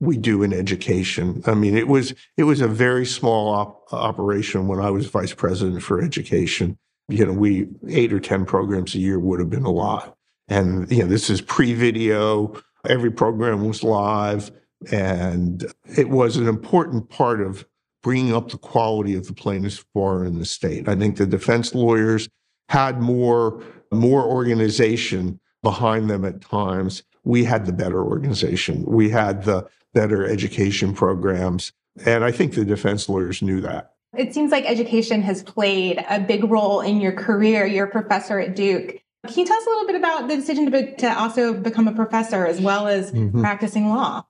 we 0.01 0.17
do 0.17 0.43
in 0.43 0.53
education. 0.53 1.43
I 1.47 1.55
mean, 1.55 1.77
it 1.77 1.89
was 1.89 2.15
it 2.37 2.45
was 2.45 2.61
a 2.61 2.69
very 2.69 3.07
small 3.07 3.49
op- 3.49 3.93
operation 3.93 4.67
when 4.67 4.81
I 4.81 4.91
was 4.91 5.07
vice 5.07 5.33
president 5.33 5.83
for 5.83 6.03
education. 6.03 6.79
You 7.13 7.27
know, 7.27 7.33
we 7.33 7.69
eight 7.89 8.13
or 8.13 8.21
ten 8.21 8.45
programs 8.45 8.95
a 8.95 8.99
year 8.99 9.19
would 9.19 9.41
have 9.41 9.51
been 9.51 9.65
a 9.65 9.71
lot. 9.71 10.17
And 10.49 10.91
you 10.91 11.03
know, 11.03 11.09
this 11.09 11.31
is 11.31 11.41
pre-video. 11.41 12.61
Every 12.89 13.11
program 13.11 13.65
was 13.65 13.85
live, 13.85 14.51
and 14.91 15.65
it 15.97 16.09
was 16.09 16.37
an 16.37 16.49
important 16.49 17.09
part 17.09 17.41
of 17.41 17.67
bringing 18.03 18.35
up 18.35 18.51
the 18.51 18.59
quality 18.59 19.15
of 19.15 19.27
the 19.27 19.33
plaintiffs 19.33 19.85
bar 19.95 20.25
in 20.25 20.39
the 20.39 20.45
state. 20.45 20.89
I 20.89 20.97
think 20.97 21.17
the 21.17 21.27
defense 21.27 21.75
lawyers 21.75 22.29
had 22.69 23.01
more 23.01 23.63
more 23.93 24.25
organization 24.25 25.39
behind 25.63 26.11
them 26.11 26.25
at 26.25 26.41
times. 26.41 27.03
We 27.25 27.45
had 27.45 27.67
the 27.67 27.73
better 27.73 28.03
organization. 28.03 28.85
We 28.85 29.11
had 29.11 29.45
the 29.45 29.69
better 29.95 30.27
education 30.27 30.95
programs. 30.95 31.73
And 32.05 32.25
I 32.25 32.33
think 32.33 32.55
the 32.55 32.65
defense 32.65 33.09
lawyers 33.09 33.43
knew 33.43 33.61
that. 33.61 33.92
It 34.17 34.35
seems 34.35 34.51
like 34.51 34.65
education 34.67 35.23
has 35.23 35.43
played 35.43 36.05
a 36.09 36.21
big 36.21 36.45
role 36.45 36.81
in 36.81 37.01
your 37.01 37.13
career. 37.13 37.65
You're 37.65 37.87
a 37.87 37.91
professor 37.91 38.39
at 38.39 38.55
Duke. 38.55 39.03
Can 39.27 39.39
you 39.39 39.47
tell 39.47 39.57
us 39.57 39.67
a 39.67 39.71
little 39.71 39.87
bit 39.87 39.97
about 39.97 40.29
the 40.29 40.37
decision 40.37 40.67
to, 40.67 40.71
be, 40.71 40.93
to 40.97 41.19
also 41.19 41.55
become 41.55 41.89
a 41.89 41.95
professor 41.95 42.45
as 42.45 42.61
well 42.61 42.89
as 42.89 43.13
mm-hmm. 43.13 43.41
practicing 43.41 43.89
law? 43.89 44.25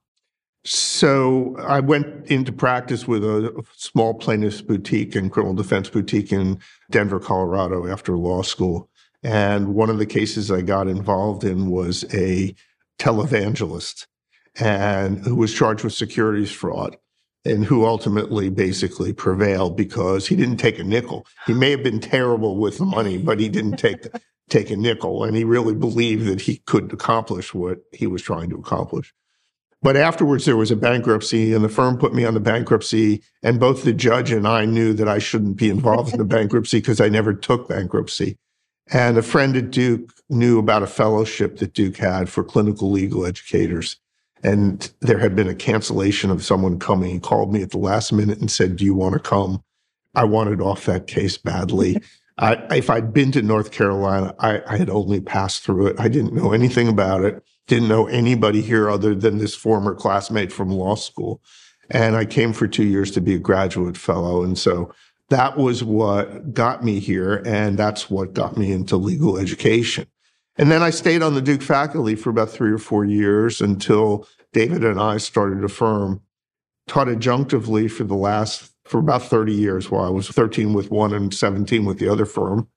So 0.64 1.56
I 1.58 1.80
went 1.80 2.26
into 2.26 2.52
practice 2.52 3.08
with 3.08 3.24
a 3.24 3.64
small 3.76 4.14
plaintiff's 4.14 4.60
boutique 4.60 5.16
and 5.16 5.32
criminal 5.32 5.54
defense 5.54 5.88
boutique 5.88 6.32
in 6.32 6.60
Denver, 6.90 7.18
Colorado 7.18 7.90
after 7.90 8.16
law 8.16 8.42
school. 8.42 8.88
And 9.24 9.74
one 9.74 9.90
of 9.90 9.98
the 9.98 10.06
cases 10.06 10.50
I 10.50 10.60
got 10.60 10.86
involved 10.86 11.42
in 11.42 11.70
was 11.70 12.04
a 12.14 12.54
televangelist 13.00 14.06
and 14.60 15.24
who 15.24 15.34
was 15.34 15.52
charged 15.52 15.82
with 15.82 15.94
securities 15.94 16.52
fraud 16.52 16.96
and 17.44 17.64
who 17.64 17.84
ultimately 17.84 18.48
basically 18.48 19.12
prevailed 19.12 19.76
because 19.76 20.26
he 20.26 20.36
didn't 20.36 20.58
take 20.58 20.78
a 20.78 20.84
nickel. 20.84 21.26
He 21.46 21.54
may 21.54 21.70
have 21.70 21.82
been 21.82 22.00
terrible 22.00 22.56
with 22.56 22.78
the 22.78 22.84
money, 22.84 23.18
but 23.18 23.40
he 23.40 23.48
didn't 23.48 23.76
take 23.76 24.06
take 24.48 24.70
a 24.70 24.76
nickel 24.76 25.24
and 25.24 25.34
he 25.34 25.44
really 25.44 25.74
believed 25.74 26.26
that 26.26 26.42
he 26.42 26.58
could 26.66 26.92
accomplish 26.92 27.54
what 27.54 27.78
he 27.92 28.06
was 28.06 28.22
trying 28.22 28.50
to 28.50 28.56
accomplish. 28.56 29.14
But 29.80 29.96
afterwards 29.96 30.44
there 30.44 30.56
was 30.56 30.70
a 30.70 30.76
bankruptcy 30.76 31.54
and 31.54 31.64
the 31.64 31.68
firm 31.68 31.96
put 31.96 32.14
me 32.14 32.24
on 32.24 32.34
the 32.34 32.40
bankruptcy 32.40 33.22
and 33.42 33.58
both 33.58 33.82
the 33.82 33.92
judge 33.92 34.30
and 34.30 34.46
I 34.46 34.64
knew 34.66 34.92
that 34.92 35.08
I 35.08 35.18
shouldn't 35.18 35.56
be 35.56 35.70
involved 35.70 36.12
in 36.12 36.18
the 36.18 36.24
bankruptcy 36.24 36.78
because 36.78 37.00
I 37.00 37.08
never 37.08 37.32
took 37.32 37.68
bankruptcy. 37.68 38.36
And 38.92 39.16
a 39.16 39.22
friend 39.22 39.56
at 39.56 39.70
Duke 39.70 40.12
knew 40.28 40.58
about 40.58 40.82
a 40.82 40.86
fellowship 40.86 41.58
that 41.58 41.72
Duke 41.72 41.96
had 41.96 42.28
for 42.28 42.44
clinical 42.44 42.90
legal 42.90 43.24
educators. 43.24 43.96
And 44.42 44.90
there 45.00 45.18
had 45.18 45.36
been 45.36 45.48
a 45.48 45.54
cancellation 45.54 46.30
of 46.30 46.44
someone 46.44 46.78
coming. 46.78 47.10
He 47.10 47.20
called 47.20 47.52
me 47.52 47.62
at 47.62 47.70
the 47.70 47.78
last 47.78 48.12
minute 48.12 48.38
and 48.38 48.50
said, 48.50 48.76
Do 48.76 48.84
you 48.84 48.94
want 48.94 49.14
to 49.14 49.20
come? 49.20 49.62
I 50.14 50.24
wanted 50.24 50.60
off 50.60 50.84
that 50.86 51.06
case 51.06 51.38
badly. 51.38 51.96
I, 52.38 52.54
if 52.74 52.88
I'd 52.90 53.12
been 53.12 53.30
to 53.32 53.42
North 53.42 53.72
Carolina, 53.72 54.34
I, 54.38 54.62
I 54.66 54.76
had 54.78 54.90
only 54.90 55.20
passed 55.20 55.62
through 55.62 55.88
it. 55.88 56.00
I 56.00 56.08
didn't 56.08 56.32
know 56.32 56.52
anything 56.52 56.88
about 56.88 57.22
it, 57.24 57.44
didn't 57.66 57.88
know 57.88 58.06
anybody 58.06 58.62
here 58.62 58.88
other 58.90 59.14
than 59.14 59.38
this 59.38 59.54
former 59.54 59.94
classmate 59.94 60.50
from 60.50 60.70
law 60.70 60.94
school. 60.94 61.42
And 61.90 62.16
I 62.16 62.24
came 62.24 62.52
for 62.52 62.66
two 62.66 62.84
years 62.84 63.10
to 63.12 63.20
be 63.20 63.34
a 63.34 63.38
graduate 63.38 63.98
fellow. 63.98 64.42
And 64.42 64.58
so 64.58 64.94
that 65.28 65.58
was 65.58 65.84
what 65.84 66.54
got 66.54 66.82
me 66.82 67.00
here. 67.00 67.42
And 67.44 67.78
that's 67.78 68.10
what 68.10 68.32
got 68.32 68.56
me 68.56 68.72
into 68.72 68.96
legal 68.96 69.38
education. 69.38 70.06
And 70.56 70.70
then 70.70 70.82
I 70.82 70.90
stayed 70.90 71.22
on 71.22 71.34
the 71.34 71.40
Duke 71.40 71.62
faculty 71.62 72.14
for 72.14 72.30
about 72.30 72.50
three 72.50 72.70
or 72.70 72.78
four 72.78 73.04
years 73.04 73.60
until 73.60 74.28
David 74.52 74.84
and 74.84 75.00
I 75.00 75.16
started 75.16 75.64
a 75.64 75.68
firm, 75.68 76.20
taught 76.86 77.06
adjunctively 77.06 77.90
for 77.90 78.04
the 78.04 78.14
last, 78.14 78.70
for 78.84 78.98
about 78.98 79.22
30 79.22 79.52
years 79.52 79.90
while 79.90 80.04
I 80.04 80.10
was 80.10 80.28
13 80.28 80.74
with 80.74 80.90
one 80.90 81.14
and 81.14 81.32
17 81.32 81.84
with 81.84 81.98
the 81.98 82.08
other 82.08 82.26
firm. 82.26 82.68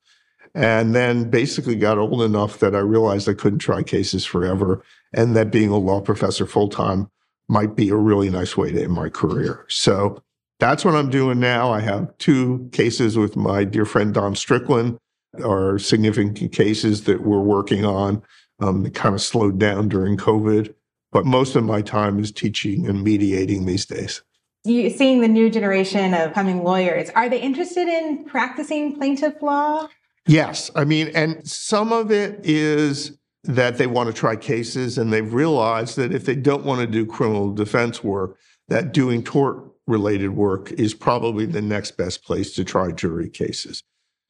And 0.53 0.95
then 0.95 1.29
basically 1.29 1.75
got 1.75 1.97
old 1.97 2.21
enough 2.21 2.59
that 2.59 2.75
I 2.75 2.79
realized 2.79 3.27
I 3.27 3.33
couldn't 3.33 3.59
try 3.59 3.83
cases 3.83 4.25
forever 4.25 4.81
and 5.13 5.35
that 5.35 5.51
being 5.51 5.69
a 5.69 5.77
law 5.77 5.99
professor 5.99 6.45
full 6.45 6.69
time 6.69 7.09
might 7.49 7.75
be 7.75 7.89
a 7.89 7.95
really 7.95 8.29
nice 8.29 8.55
way 8.55 8.71
to 8.71 8.83
end 8.83 8.93
my 8.93 9.09
career. 9.09 9.65
So 9.67 10.23
that's 10.59 10.85
what 10.85 10.95
I'm 10.95 11.09
doing 11.09 11.41
now. 11.41 11.71
I 11.71 11.81
have 11.81 12.17
two 12.19 12.69
cases 12.71 13.17
with 13.17 13.35
my 13.35 13.65
dear 13.65 13.85
friend 13.85 14.13
Don 14.13 14.33
Strickland 14.33 14.97
are 15.41 15.79
significant 15.79 16.51
cases 16.51 17.03
that 17.05 17.21
we're 17.21 17.39
working 17.39 17.85
on 17.85 18.21
um, 18.59 18.83
that 18.83 18.93
kind 18.93 19.15
of 19.15 19.21
slowed 19.21 19.59
down 19.59 19.89
during 19.89 20.17
COVID. 20.17 20.73
But 21.11 21.25
most 21.25 21.55
of 21.55 21.63
my 21.63 21.81
time 21.81 22.19
is 22.19 22.31
teaching 22.31 22.87
and 22.87 23.03
mediating 23.03 23.65
these 23.65 23.85
days. 23.85 24.21
You 24.65 24.89
seeing 24.89 25.21
the 25.21 25.27
new 25.27 25.49
generation 25.49 26.13
of 26.13 26.33
coming 26.33 26.63
lawyers, 26.63 27.09
are 27.11 27.29
they 27.29 27.39
interested 27.39 27.87
in 27.87 28.25
practicing 28.25 28.95
plaintiff 28.95 29.41
law? 29.41 29.87
Yes. 30.27 30.71
I 30.75 30.85
mean, 30.85 31.11
and 31.13 31.47
some 31.47 31.93
of 31.93 32.11
it 32.11 32.39
is 32.43 33.17
that 33.43 33.77
they 33.77 33.85
want 33.85 34.07
to 34.07 34.13
try 34.13 34.35
cases 34.35 34.97
and 34.97 35.13
they've 35.13 35.33
realized 35.33 35.97
that 35.97 36.13
if 36.13 36.25
they 36.25 36.35
don't 36.35 36.65
want 36.65 36.81
to 36.81 36.87
do 36.87 37.05
criminal 37.05 37.53
defense 37.53 38.03
work, 38.03 38.37
that 38.67 38.91
doing 38.91 39.23
tort 39.23 39.63
related 39.87 40.29
work 40.29 40.71
is 40.73 40.93
probably 40.93 41.45
the 41.45 41.61
next 41.61 41.91
best 41.91 42.23
place 42.23 42.53
to 42.55 42.63
try 42.63 42.91
jury 42.91 43.29
cases. 43.29 43.83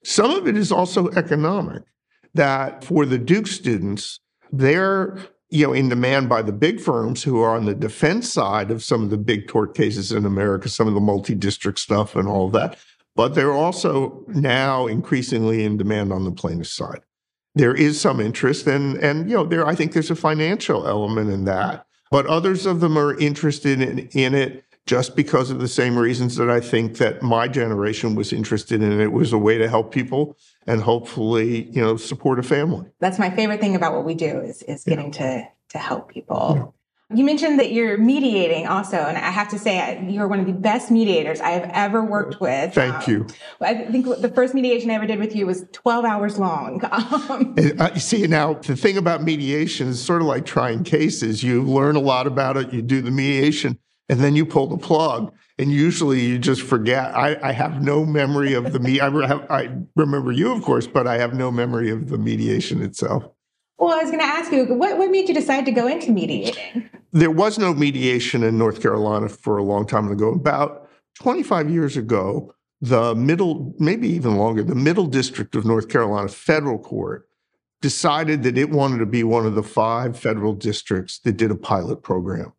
Some 0.05 0.29
of 0.29 0.47
it 0.47 0.55
is 0.55 0.71
also 0.71 1.09
economic, 1.09 1.81
that 2.35 2.83
for 2.83 3.07
the 3.07 3.17
Duke 3.17 3.47
students, 3.47 4.19
they're 4.51 5.17
you 5.49 5.65
know 5.65 5.73
in 5.73 5.89
demand 5.89 6.29
by 6.29 6.43
the 6.43 6.51
big 6.51 6.79
firms 6.79 7.23
who 7.23 7.41
are 7.41 7.55
on 7.55 7.65
the 7.65 7.73
defense 7.73 8.31
side 8.31 8.69
of 8.69 8.83
some 8.83 9.01
of 9.01 9.09
the 9.09 9.17
big 9.17 9.47
tort 9.47 9.73
cases 9.75 10.11
in 10.11 10.23
America, 10.23 10.69
some 10.69 10.87
of 10.87 10.93
the 10.93 10.99
multi-district 10.99 11.79
stuff 11.79 12.15
and 12.15 12.27
all 12.27 12.45
of 12.45 12.53
that. 12.53 12.77
But 13.15 13.33
they're 13.33 13.51
also 13.51 14.23
now 14.27 14.85
increasingly 14.85 15.63
in 15.63 15.75
demand 15.75 16.13
on 16.13 16.23
the 16.23 16.31
plaintiff 16.31 16.67
side. 16.67 17.01
There 17.55 17.73
is 17.73 17.99
some 17.99 18.19
interest, 18.19 18.67
and 18.67 18.97
and 18.97 19.27
you 19.27 19.35
know 19.35 19.45
there 19.45 19.65
I 19.65 19.73
think 19.73 19.93
there's 19.93 20.11
a 20.11 20.15
financial 20.15 20.87
element 20.87 21.31
in 21.31 21.45
that. 21.45 21.87
But 22.11 22.27
others 22.27 22.67
of 22.67 22.79
them 22.79 22.95
are 22.95 23.19
interested 23.19 23.81
in, 23.81 24.07
in 24.09 24.35
it 24.35 24.64
just 24.85 25.15
because 25.15 25.49
of 25.49 25.59
the 25.59 25.67
same 25.67 25.97
reasons 25.97 26.35
that 26.35 26.49
I 26.49 26.59
think 26.59 26.97
that 26.97 27.23
my 27.23 27.47
generation 27.47 28.15
was 28.15 28.31
interested 28.31 28.83
in 28.83 28.99
it 28.99 29.11
was 29.11 29.33
a 29.33 29.37
way 29.37 29.57
to 29.57 29.67
help 29.67 29.91
people 29.91 30.37
and 30.67 30.81
hopefully, 30.81 31.63
you 31.71 31.81
know, 31.81 31.97
support 31.97 32.39
a 32.39 32.43
family. 32.43 32.87
That's 32.99 33.17
my 33.17 33.29
favorite 33.29 33.59
thing 33.59 33.75
about 33.75 33.93
what 33.93 34.05
we 34.05 34.13
do 34.13 34.39
is 34.39 34.61
is 34.63 34.83
getting 34.83 35.13
yeah. 35.13 35.19
to 35.19 35.47
to 35.69 35.77
help 35.77 36.09
people. 36.09 36.53
Yeah. 36.55 36.65
You 37.15 37.23
mentioned 37.23 37.59
that 37.59 37.71
you're 37.71 37.99
mediating 37.99 38.65
also, 38.65 38.97
and 38.97 39.15
I 39.15 39.29
have 39.29 39.49
to 39.49 39.59
say 39.59 40.03
you're 40.09 40.27
one 40.27 40.39
of 40.39 40.47
the 40.47 40.53
best 40.53 40.89
mediators 40.89 41.39
I 41.39 41.51
have 41.51 41.69
ever 41.71 42.03
worked 42.03 42.41
with. 42.41 42.73
Thank 42.73 42.95
um, 42.95 43.03
you. 43.07 43.27
I 43.61 43.85
think 43.91 44.07
the 44.21 44.31
first 44.33 44.55
mediation 44.55 44.89
I 44.89 44.95
ever 44.95 45.05
did 45.05 45.19
with 45.19 45.35
you 45.35 45.45
was 45.45 45.65
12 45.71 46.03
hours 46.03 46.39
long. 46.39 46.81
Um, 47.29 47.55
uh, 47.79 47.89
you 47.93 47.99
see, 47.99 48.25
now 48.27 48.55
the 48.55 48.75
thing 48.75 48.97
about 48.97 49.21
mediation 49.23 49.87
is 49.89 50.03
sort 50.03 50.21
of 50.21 50.27
like 50.27 50.45
trying 50.45 50.83
cases. 50.83 51.43
You 51.43 51.61
learn 51.63 51.95
a 51.95 51.99
lot 51.99 52.27
about 52.27 52.57
it. 52.57 52.73
You 52.73 52.81
do 52.81 53.01
the 53.01 53.11
mediation 53.11 53.77
and 54.09 54.19
then 54.19 54.35
you 54.35 54.45
pull 54.45 54.67
the 54.67 54.77
plug 54.77 55.33
and 55.57 55.71
usually 55.71 56.21
you 56.21 56.37
just 56.37 56.61
forget. 56.61 57.15
I, 57.15 57.37
I 57.41 57.51
have 57.51 57.81
no 57.81 58.05
memory 58.05 58.53
of 58.53 58.73
the 58.73 58.79
me 58.79 58.99
I, 58.99 59.09
have, 59.27 59.49
I 59.49 59.69
remember 59.95 60.31
you 60.31 60.51
of 60.51 60.61
course 60.61 60.87
but 60.87 61.07
i 61.07 61.17
have 61.17 61.33
no 61.33 61.51
memory 61.51 61.89
of 61.89 62.09
the 62.09 62.17
mediation 62.17 62.81
itself. 62.81 63.23
Well 63.77 63.93
i 63.93 64.01
was 64.01 64.11
going 64.11 64.19
to 64.19 64.25
ask 64.25 64.51
you 64.51 64.65
what, 64.65 64.97
what 64.97 65.09
made 65.09 65.27
you 65.27 65.33
decide 65.33 65.65
to 65.65 65.71
go 65.71 65.87
into 65.87 66.11
mediating? 66.11 66.89
There 67.11 67.31
was 67.31 67.57
no 67.57 67.73
mediation 67.73 68.43
in 68.43 68.57
north 68.57 68.81
carolina 68.81 69.29
for 69.29 69.57
a 69.57 69.63
long 69.63 69.87
time 69.87 70.11
ago. 70.11 70.29
About 70.29 70.89
25 71.15 71.69
years 71.69 71.97
ago 71.97 72.53
the 72.81 73.15
middle 73.15 73.73
maybe 73.79 74.07
even 74.09 74.35
longer 74.35 74.61
the 74.61 74.75
middle 74.75 75.07
district 75.07 75.55
of 75.55 75.65
north 75.65 75.87
carolina 75.87 76.27
federal 76.27 76.77
court 76.77 77.27
decided 77.81 78.43
that 78.43 78.57
it 78.57 78.69
wanted 78.69 78.97
to 78.97 79.05
be 79.05 79.23
one 79.23 79.45
of 79.45 79.55
the 79.55 79.63
five 79.63 80.19
federal 80.19 80.53
districts 80.53 81.19
that 81.19 81.37
did 81.37 81.51
a 81.51 81.55
pilot 81.55 82.03
program 82.03 82.51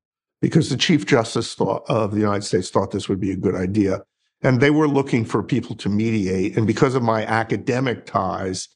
because 0.46 0.70
the 0.70 0.76
Chief 0.76 1.06
Justice 1.06 1.56
thought, 1.56 1.82
of 1.88 2.12
the 2.12 2.20
United 2.20 2.44
States 2.44 2.70
thought 2.70 2.92
this 2.92 3.08
would 3.08 3.18
be 3.18 3.32
a 3.32 3.36
good 3.36 3.56
idea. 3.56 4.04
And 4.42 4.60
they 4.60 4.70
were 4.70 4.86
looking 4.86 5.24
for 5.24 5.42
people 5.42 5.74
to 5.74 5.88
mediate. 5.88 6.56
And 6.56 6.68
because 6.68 6.94
of 6.94 7.02
my 7.02 7.26
academic 7.26 8.06
ties, 8.06 8.68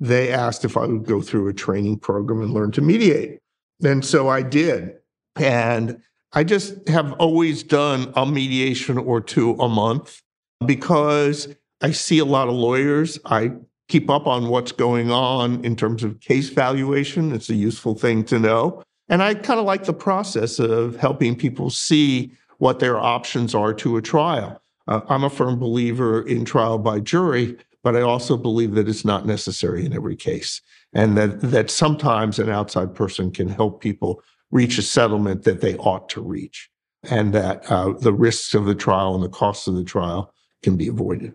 they 0.00 0.32
asked 0.32 0.64
if 0.64 0.74
I 0.78 0.86
would 0.86 1.04
go 1.04 1.20
through 1.20 1.48
a 1.48 1.52
training 1.52 1.98
program 1.98 2.40
and 2.40 2.54
learn 2.54 2.72
to 2.72 2.80
mediate. 2.80 3.40
And 3.84 4.02
so 4.02 4.30
I 4.30 4.40
did. 4.40 4.94
And 5.36 6.00
I 6.32 6.44
just 6.44 6.88
have 6.88 7.12
always 7.14 7.62
done 7.62 8.10
a 8.16 8.24
mediation 8.24 8.96
or 8.96 9.20
two 9.20 9.52
a 9.56 9.68
month 9.68 10.22
because 10.64 11.54
I 11.82 11.90
see 11.90 12.20
a 12.20 12.24
lot 12.24 12.48
of 12.48 12.54
lawyers. 12.54 13.18
I 13.26 13.52
keep 13.88 14.08
up 14.08 14.26
on 14.26 14.48
what's 14.48 14.72
going 14.72 15.10
on 15.10 15.62
in 15.62 15.76
terms 15.76 16.02
of 16.02 16.20
case 16.20 16.48
valuation. 16.48 17.34
It's 17.34 17.50
a 17.50 17.54
useful 17.54 17.94
thing 17.94 18.24
to 18.24 18.38
know. 18.38 18.82
And 19.08 19.22
I 19.22 19.34
kind 19.34 19.58
of 19.58 19.66
like 19.66 19.84
the 19.84 19.92
process 19.92 20.58
of 20.58 20.96
helping 20.96 21.34
people 21.34 21.70
see 21.70 22.32
what 22.58 22.80
their 22.80 22.98
options 22.98 23.54
are 23.54 23.72
to 23.74 23.96
a 23.96 24.02
trial. 24.02 24.60
Uh, 24.86 25.00
I'm 25.08 25.24
a 25.24 25.30
firm 25.30 25.58
believer 25.58 26.26
in 26.26 26.44
trial 26.44 26.78
by 26.78 27.00
jury, 27.00 27.56
but 27.82 27.96
I 27.96 28.00
also 28.00 28.36
believe 28.36 28.74
that 28.74 28.88
it's 28.88 29.04
not 29.04 29.26
necessary 29.26 29.84
in 29.84 29.92
every 29.92 30.16
case, 30.16 30.60
and 30.92 31.16
that 31.16 31.40
that 31.40 31.70
sometimes 31.70 32.38
an 32.38 32.48
outside 32.48 32.94
person 32.94 33.30
can 33.30 33.48
help 33.48 33.80
people 33.80 34.22
reach 34.50 34.78
a 34.78 34.82
settlement 34.82 35.44
that 35.44 35.60
they 35.60 35.76
ought 35.76 36.08
to 36.10 36.20
reach, 36.20 36.70
and 37.04 37.32
that 37.34 37.70
uh, 37.70 37.92
the 37.92 38.12
risks 38.12 38.54
of 38.54 38.64
the 38.64 38.74
trial 38.74 39.14
and 39.14 39.22
the 39.22 39.28
costs 39.28 39.66
of 39.66 39.74
the 39.74 39.84
trial 39.84 40.32
can 40.62 40.76
be 40.76 40.88
avoided. 40.88 41.34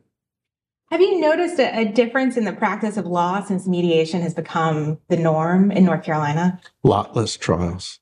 Have 0.93 1.01
you 1.01 1.19
noticed 1.19 1.57
a, 1.57 1.75
a, 1.75 1.85
difference 1.85 2.37
in 2.37 2.45
the 2.45 2.53
practice 2.53 2.97
of 2.97 3.07
law 3.07 3.43
since 3.43 3.67
mediation 3.67 4.21
has 4.21 4.35
become 4.35 4.99
the 5.07 5.17
norm 5.17 5.71
in 5.71 5.85
North 5.85 6.03
Carolina? 6.03 6.61
Lot 6.83 7.15
less 7.15 7.35
trials. 7.35 7.99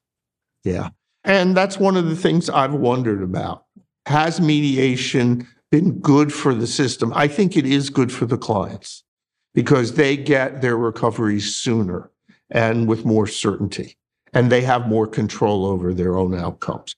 Yeah. 0.65 0.89
And 1.23 1.55
that's 1.55 1.77
one 1.77 1.95
of 1.95 2.09
the 2.09 2.17
things 2.17 2.49
I've 2.49 2.73
wondered 2.73 3.23
about. 3.23 3.63
Has 4.07 4.41
mediation 4.41 5.47
been 5.71 5.99
good 5.99 6.33
for 6.33 6.53
the 6.53 6.67
system? 6.67 7.13
I 7.15 7.29
think 7.29 7.55
it 7.55 7.65
is 7.65 7.89
good 7.89 8.11
for 8.11 8.25
the 8.25 8.37
clients 8.37 9.05
because 9.53 9.93
they 9.93 10.17
get 10.17 10.61
their 10.61 10.75
recovery 10.75 11.39
sooner 11.39 12.11
and 12.49 12.89
with 12.89 13.05
more 13.05 13.25
certainty, 13.25 13.95
and 14.33 14.51
they 14.51 14.63
have 14.63 14.89
more 14.89 15.07
control 15.07 15.65
over 15.65 15.93
their 15.93 16.17
own 16.17 16.35
outcomes. 16.35 16.93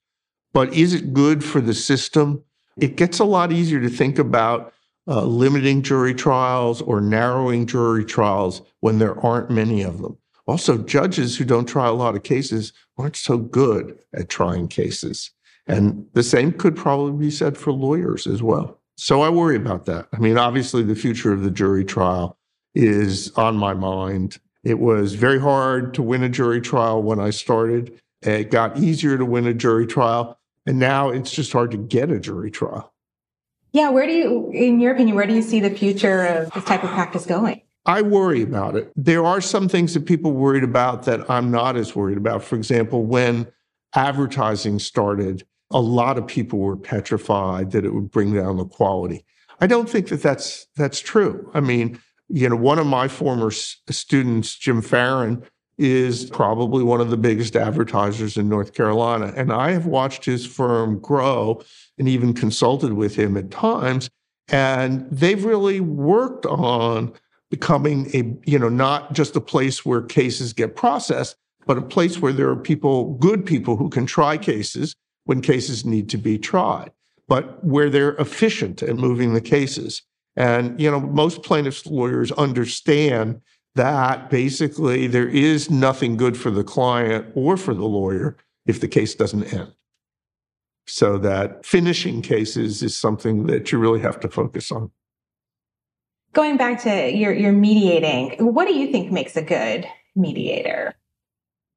But 0.52 0.74
is 0.74 0.92
it 0.92 1.14
good 1.14 1.44
for 1.44 1.60
the 1.60 1.72
system? 1.72 2.42
It 2.76 2.96
gets 2.96 3.20
a 3.20 3.24
lot 3.24 3.52
easier 3.52 3.80
to 3.80 3.88
think 3.88 4.18
about 4.18 4.72
uh, 5.06 5.24
limiting 5.24 5.82
jury 5.82 6.14
trials 6.14 6.80
or 6.82 7.00
narrowing 7.00 7.66
jury 7.66 8.04
trials 8.04 8.62
when 8.80 8.98
there 8.98 9.18
aren't 9.24 9.50
many 9.50 9.82
of 9.82 10.00
them. 10.00 10.16
Also, 10.46 10.78
judges 10.78 11.36
who 11.36 11.44
don't 11.44 11.66
try 11.66 11.86
a 11.86 11.92
lot 11.92 12.14
of 12.14 12.22
cases 12.22 12.72
aren't 12.98 13.16
so 13.16 13.38
good 13.38 13.98
at 14.12 14.28
trying 14.28 14.68
cases. 14.68 15.30
And 15.66 16.06
the 16.12 16.22
same 16.22 16.52
could 16.52 16.76
probably 16.76 17.26
be 17.26 17.30
said 17.30 17.56
for 17.56 17.72
lawyers 17.72 18.26
as 18.26 18.42
well. 18.42 18.78
So 18.96 19.22
I 19.22 19.30
worry 19.30 19.56
about 19.56 19.86
that. 19.86 20.08
I 20.12 20.18
mean, 20.18 20.36
obviously, 20.36 20.82
the 20.82 20.94
future 20.94 21.32
of 21.32 21.42
the 21.42 21.50
jury 21.50 21.84
trial 21.84 22.38
is 22.74 23.32
on 23.32 23.56
my 23.56 23.74
mind. 23.74 24.38
It 24.62 24.78
was 24.78 25.14
very 25.14 25.40
hard 25.40 25.94
to 25.94 26.02
win 26.02 26.22
a 26.22 26.28
jury 26.28 26.60
trial 26.60 27.02
when 27.02 27.18
I 27.18 27.30
started. 27.30 27.98
It 28.22 28.50
got 28.50 28.78
easier 28.78 29.18
to 29.18 29.24
win 29.24 29.46
a 29.46 29.54
jury 29.54 29.86
trial. 29.86 30.38
And 30.66 30.78
now 30.78 31.10
it's 31.10 31.32
just 31.32 31.52
hard 31.52 31.70
to 31.72 31.76
get 31.76 32.10
a 32.10 32.20
jury 32.20 32.50
trial. 32.50 32.93
Yeah, 33.74 33.90
where 33.90 34.06
do 34.06 34.12
you, 34.12 34.50
in 34.52 34.80
your 34.80 34.94
opinion, 34.94 35.16
where 35.16 35.26
do 35.26 35.34
you 35.34 35.42
see 35.42 35.58
the 35.58 35.68
future 35.68 36.24
of 36.24 36.52
this 36.52 36.62
type 36.62 36.84
of 36.84 36.90
practice 36.90 37.26
going? 37.26 37.60
I 37.84 38.02
worry 38.02 38.40
about 38.40 38.76
it. 38.76 38.92
There 38.94 39.26
are 39.26 39.40
some 39.40 39.68
things 39.68 39.94
that 39.94 40.06
people 40.06 40.30
worried 40.30 40.62
about 40.62 41.02
that 41.06 41.28
I'm 41.28 41.50
not 41.50 41.76
as 41.76 41.94
worried 41.96 42.16
about. 42.16 42.44
For 42.44 42.54
example, 42.54 43.04
when 43.04 43.48
advertising 43.96 44.78
started, 44.78 45.44
a 45.72 45.80
lot 45.80 46.16
of 46.18 46.26
people 46.26 46.60
were 46.60 46.76
petrified 46.76 47.72
that 47.72 47.84
it 47.84 47.92
would 47.92 48.12
bring 48.12 48.32
down 48.32 48.58
the 48.58 48.64
quality. 48.64 49.24
I 49.60 49.66
don't 49.66 49.90
think 49.90 50.06
that 50.08 50.22
that's 50.22 50.68
that's 50.76 51.00
true. 51.00 51.50
I 51.52 51.58
mean, 51.58 51.98
you 52.28 52.48
know, 52.48 52.56
one 52.56 52.78
of 52.78 52.86
my 52.86 53.08
former 53.08 53.50
students, 53.50 54.54
Jim 54.54 54.82
Farrin, 54.82 55.42
is 55.78 56.30
probably 56.30 56.84
one 56.84 57.00
of 57.00 57.10
the 57.10 57.16
biggest 57.16 57.56
advertisers 57.56 58.36
in 58.36 58.48
North 58.48 58.74
Carolina. 58.74 59.32
And 59.36 59.52
I 59.52 59.72
have 59.72 59.86
watched 59.86 60.24
his 60.24 60.46
firm 60.46 61.00
grow 61.00 61.62
and 61.98 62.08
even 62.08 62.32
consulted 62.34 62.92
with 62.92 63.16
him 63.16 63.36
at 63.36 63.50
times. 63.50 64.08
And 64.48 65.08
they've 65.10 65.44
really 65.44 65.80
worked 65.80 66.46
on 66.46 67.12
becoming 67.50 68.10
a, 68.14 68.50
you 68.50 68.58
know, 68.58 68.68
not 68.68 69.12
just 69.12 69.36
a 69.36 69.40
place 69.40 69.84
where 69.84 70.02
cases 70.02 70.52
get 70.52 70.76
processed, 70.76 71.36
but 71.66 71.78
a 71.78 71.82
place 71.82 72.20
where 72.20 72.32
there 72.32 72.48
are 72.48 72.56
people, 72.56 73.14
good 73.14 73.46
people 73.46 73.76
who 73.76 73.88
can 73.88 74.06
try 74.06 74.36
cases 74.36 74.94
when 75.24 75.40
cases 75.40 75.84
need 75.84 76.08
to 76.10 76.18
be 76.18 76.38
tried, 76.38 76.90
but 77.26 77.64
where 77.64 77.88
they're 77.88 78.16
efficient 78.16 78.82
at 78.82 78.96
moving 78.96 79.34
the 79.34 79.40
cases. 79.40 80.02
And, 80.36 80.78
you 80.80 80.90
know, 80.90 81.00
most 81.00 81.42
plaintiffs' 81.42 81.86
lawyers 81.86 82.32
understand 82.32 83.40
that 83.74 84.30
basically 84.30 85.06
there 85.06 85.28
is 85.28 85.70
nothing 85.70 86.16
good 86.16 86.36
for 86.36 86.50
the 86.50 86.64
client 86.64 87.26
or 87.34 87.56
for 87.56 87.74
the 87.74 87.84
lawyer 87.84 88.36
if 88.66 88.80
the 88.80 88.88
case 88.88 89.14
doesn't 89.14 89.52
end. 89.52 89.72
So 90.86 91.18
that 91.18 91.64
finishing 91.64 92.22
cases 92.22 92.82
is 92.82 92.96
something 92.96 93.46
that 93.46 93.72
you 93.72 93.78
really 93.78 94.00
have 94.00 94.20
to 94.20 94.28
focus 94.28 94.70
on. 94.70 94.90
Going 96.32 96.56
back 96.56 96.82
to 96.82 97.10
your, 97.10 97.32
your 97.32 97.52
mediating, 97.52 98.36
what 98.44 98.66
do 98.66 98.74
you 98.74 98.90
think 98.90 99.10
makes 99.10 99.36
a 99.36 99.42
good 99.42 99.86
mediator? 100.14 100.94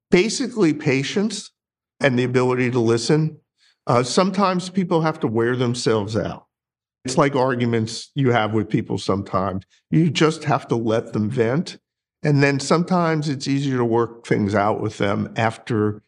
Basically, 0.10 0.74
patience 0.74 1.52
and 2.00 2.18
the 2.18 2.24
ability 2.24 2.72
to 2.72 2.80
listen. 2.80 3.40
Uh, 3.86 4.04
sometimes 4.04 4.70
people 4.70 5.02
have 5.02 5.20
to 5.22 5.28
wear 5.28 5.56
themselves 5.56 6.18
out. 6.18 6.48
It's 7.06 7.18
like 7.18 7.36
arguments 7.36 8.12
you 8.16 8.32
have 8.32 8.54
with 8.54 8.70
people 8.70 8.98
sometimes. 8.98 9.64
You 9.90 10.10
just 10.10 10.44
have 10.44 10.68
to 10.68 10.76
let 10.76 11.14
them 11.14 11.30
vent 11.30 11.78
and 12.24 12.42
then 12.42 12.60
sometimes 12.60 13.30
it's 13.30 13.48
easier 13.48 13.78
to 13.78 13.86
work 13.86 14.26
things 14.26 14.56
out 14.56 14.82
with 14.82 14.98
them 14.98 15.34
after 15.36 16.02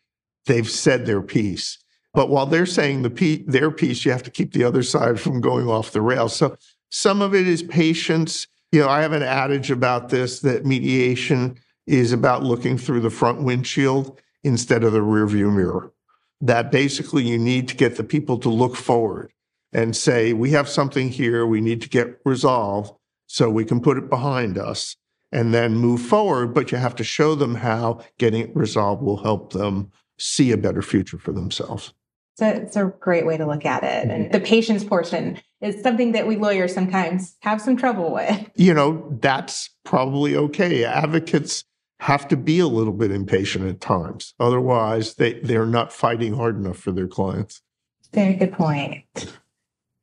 they've 0.46 0.70
said 0.70 1.06
their 1.06 1.22
piece. 1.22 1.78
But 2.14 2.30
while 2.30 2.48
they're 2.48 2.66
saying 2.66 3.04
the 3.04 3.44
their 3.48 3.70
piece, 3.70 4.04
you 4.04 4.12
have 4.12 4.24
to 4.24 4.32
keep 4.32 4.54
the 4.54 4.64
other 4.64 4.84
side 4.84 5.20
from 5.20 5.42
going 5.42 5.68
off 5.68 5.92
the 5.92 6.02
rails. 6.02 6.36
So 6.36 6.58
some 6.90 7.22
of 7.22 7.36
it 7.36 7.48
is 7.48 7.62
patience. 7.62 8.48
You 8.72 8.82
know, 8.82 8.90
I 8.90 9.02
have 9.02 9.14
an 9.14 9.24
adage 9.24 9.70
about 9.70 10.10
this 10.10 10.40
that 10.42 10.66
mediation 10.66 11.60
is 11.86 12.12
about 12.12 12.44
looking 12.44 12.78
through 12.78 13.02
the 13.02 13.10
front 13.10 13.44
windshield 13.44 14.20
instead 14.44 14.84
of 14.84 14.94
the 14.94 15.00
rearview 15.00 15.54
mirror. 15.54 15.92
That 16.42 16.72
basically 16.72 17.24
you 17.24 17.38
need 17.38 17.68
to 17.68 17.76
get 17.76 17.98
the 17.98 18.04
people 18.04 18.38
to 18.40 18.50
look 18.50 18.76
forward 18.76 19.32
and 19.72 19.96
say, 19.96 20.34
we 20.34 20.52
have 20.52 20.68
something 20.68 21.10
here 21.10 21.46
we 21.46 21.62
need 21.62 21.82
to 21.82 21.90
get 21.90 22.20
resolved 22.26 22.94
so 23.28 23.50
we 23.50 23.66
can 23.66 23.82
put 23.82 23.98
it 23.98 24.10
behind 24.10 24.58
us 24.58 24.96
and 25.32 25.54
then 25.54 25.76
move 25.76 26.02
forward. 26.02 26.54
But 26.54 26.72
you 26.72 26.78
have 26.78 26.96
to 26.96 27.04
show 27.04 27.36
them 27.36 27.56
how 27.56 28.02
getting 28.18 28.42
it 28.42 28.56
resolved 28.56 29.02
will 29.02 29.24
help 29.24 29.54
them 29.54 29.92
see 30.18 30.52
a 30.52 30.58
better 30.58 30.82
future 30.82 31.18
for 31.18 31.32
themselves. 31.32 31.94
So 32.38 32.48
it's 32.48 32.78
a 32.78 32.94
great 33.00 33.26
way 33.26 33.36
to 33.38 33.46
look 33.46 33.66
at 33.66 33.84
it. 33.84 34.10
And 34.10 34.26
mm-hmm. 34.26 34.32
the 34.32 34.40
patience 34.40 34.84
portion 34.84 35.42
is 35.62 35.82
something 35.84 36.14
that 36.14 36.26
we 36.26 36.38
lawyers 36.38 36.74
sometimes 36.74 37.36
have 37.42 37.62
some 37.62 37.76
trouble 37.76 38.14
with. 38.14 38.50
You 38.56 38.74
know, 38.74 39.18
that's 39.22 39.70
probably 39.84 40.36
okay. 40.36 40.86
Advocates 40.86 41.66
have 42.00 42.30
to 42.30 42.38
be 42.38 42.60
a 42.60 42.68
little 42.68 42.94
bit 42.94 43.12
impatient 43.12 43.68
at 43.68 43.82
times. 43.82 44.34
Otherwise, 44.40 45.16
they, 45.16 45.34
they're 45.42 45.66
not 45.66 45.92
fighting 45.92 46.34
hard 46.34 46.56
enough 46.56 46.78
for 46.78 46.94
their 46.94 47.08
clients. 47.08 47.62
Very 48.14 48.36
good 48.36 48.54
point 48.54 49.04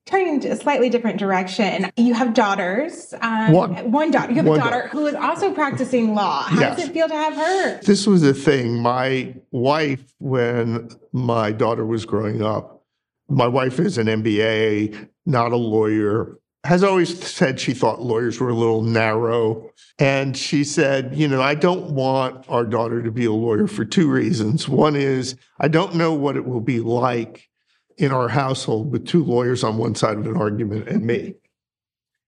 turning 0.07 0.35
into 0.35 0.51
a 0.51 0.57
slightly 0.57 0.89
different 0.89 1.19
direction. 1.19 1.91
You 1.97 2.15
have 2.15 2.33
daughters. 2.33 3.13
Um, 3.21 3.53
one, 3.53 3.91
one 3.91 4.11
daughter. 4.11 4.31
You 4.31 4.37
have 4.37 4.47
a 4.47 4.57
daughter, 4.57 4.71
daughter, 4.71 4.89
who 4.89 5.07
is 5.07 5.15
also 5.15 5.53
practicing 5.53 6.15
law. 6.15 6.45
How 6.45 6.61
yes. 6.61 6.77
does 6.77 6.89
it 6.89 6.93
feel 6.93 7.09
to 7.09 7.15
have 7.15 7.35
her? 7.35 7.81
This 7.83 8.07
was 8.07 8.23
a 8.23 8.33
thing. 8.33 8.81
My 8.81 9.35
wife, 9.51 10.15
when 10.19 10.91
my 11.13 11.53
daughter 11.53 11.85
was 11.85 12.07
growing 12.07 12.43
up, 12.43 12.85
my 13.29 13.49
wife 13.49 13.81
is 13.81 13.99
an 13.99 14.07
MBA, 14.07 15.09
not 15.27 15.53
a 15.53 15.57
lawyer. 15.57 16.39
Has 16.63 16.83
always 16.83 17.25
said 17.25 17.61
she 17.61 17.75
thought 17.75 18.01
lawyers 18.01 18.41
were 18.41 18.49
a 18.49 18.55
little 18.55 18.83
narrow. 18.83 19.71
And 19.99 20.37
she 20.37 20.63
said, 20.63 21.17
You 21.17 21.27
know, 21.27 21.43
I 21.43 21.55
don't 21.55 21.93
want 21.93 22.45
our 22.49 22.65
daughter 22.65 23.03
to 23.03 23.11
be 23.11 23.25
a 23.25 23.33
lawyer 23.33 23.67
for 23.67 23.85
two 23.85 24.11
reasons. 24.11 24.69
One 24.69 24.95
is, 24.95 25.37
I 25.59 25.69
don't 25.69 25.95
know 25.95 26.13
what 26.13 26.37
it 26.37 26.47
will 26.47 26.61
be 26.61 26.81
like 26.81 27.46
in 27.99 28.13
our 28.13 28.29
household 28.29 28.93
with 28.93 29.07
two 29.07 29.25
lawyers 29.25 29.65
on 29.65 29.79
one 29.79 29.95
side 29.95 30.19
of 30.19 30.27
an 30.27 30.37
argument 30.37 30.89
and 30.89 31.05
me. 31.05 31.35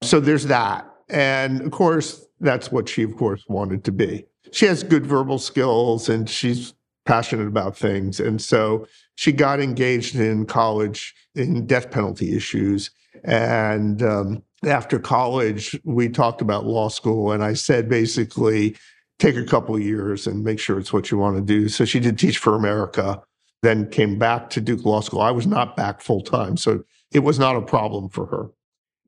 So 0.03 0.21
there's 0.21 0.47
that. 0.47 0.91
And 1.09 1.61
of 1.61 1.71
course, 1.71 2.27
that's 2.41 2.71
what 2.71 2.89
she, 2.89 3.03
of 3.03 3.17
course, 3.17 3.45
wanted 3.49 3.85
to 3.85 3.93
be. 3.93 4.27
She 4.53 4.67
has 4.67 4.83
good 4.83 5.07
verbal 5.07 5.39
skills 5.39 6.09
and 6.09 6.29
she's 6.29 6.75
passionate 7.05 7.49
about 7.49 7.77
things. 7.77 8.21
And 8.21 8.41
so 8.41 8.87
she 9.17 9.33
got 9.33 9.61
engaged 9.61 10.15
in 10.15 10.47
college 10.47 11.15
in 11.35 11.67
death 11.67 11.91
penalty 11.91 12.37
issues. 12.37 12.91
And 13.25 14.03
um, 14.03 14.43
after 14.65 14.99
college, 14.99 15.79
we 15.85 16.09
talked 16.09 16.41
about 16.41 16.67
law 16.67 16.89
school. 16.89 17.33
And 17.33 17.43
I 17.43 17.55
said, 17.55 17.89
basically, 17.89 18.77
take 19.19 19.37
a 19.37 19.45
couple 19.45 19.79
years 19.79 20.27
and 20.27 20.45
make 20.45 20.61
sure 20.61 20.79
it's 20.79 20.93
what 20.93 21.11
you 21.11 21.19
want 21.19 21.37
to 21.37 21.43
do. 21.43 21.69
So 21.69 21.85
she 21.85 21.99
did 21.99 22.19
Teach 22.19 22.39
for 22.39 22.55
America 22.55 23.21
then 23.63 23.91
came 23.91 24.19
back 24.19 24.51
to 24.51 24.61
Duke 24.61 24.85
Law 24.85 25.01
School. 25.01 25.21
I 25.21 25.31
was 25.31 25.47
not 25.47 25.77
back 25.77 26.01
full 26.01 26.21
time, 26.21 26.57
so 26.57 26.85
it 27.13 27.21
was 27.21 27.39
not 27.39 27.57
a 27.57 27.63
problem 27.63 28.09
for 28.09 28.27
her. 28.27 28.51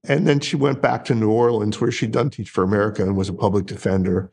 And 0.04 0.26
then 0.26 0.40
she 0.40 0.56
went 0.56 0.80
back 0.80 1.04
to 1.06 1.14
New 1.14 1.30
Orleans, 1.30 1.80
where 1.80 1.92
she'd 1.92 2.12
done 2.12 2.30
Teach 2.30 2.50
for 2.50 2.64
America 2.64 3.02
and 3.02 3.16
was 3.16 3.28
a 3.28 3.34
public 3.34 3.66
defender, 3.66 4.30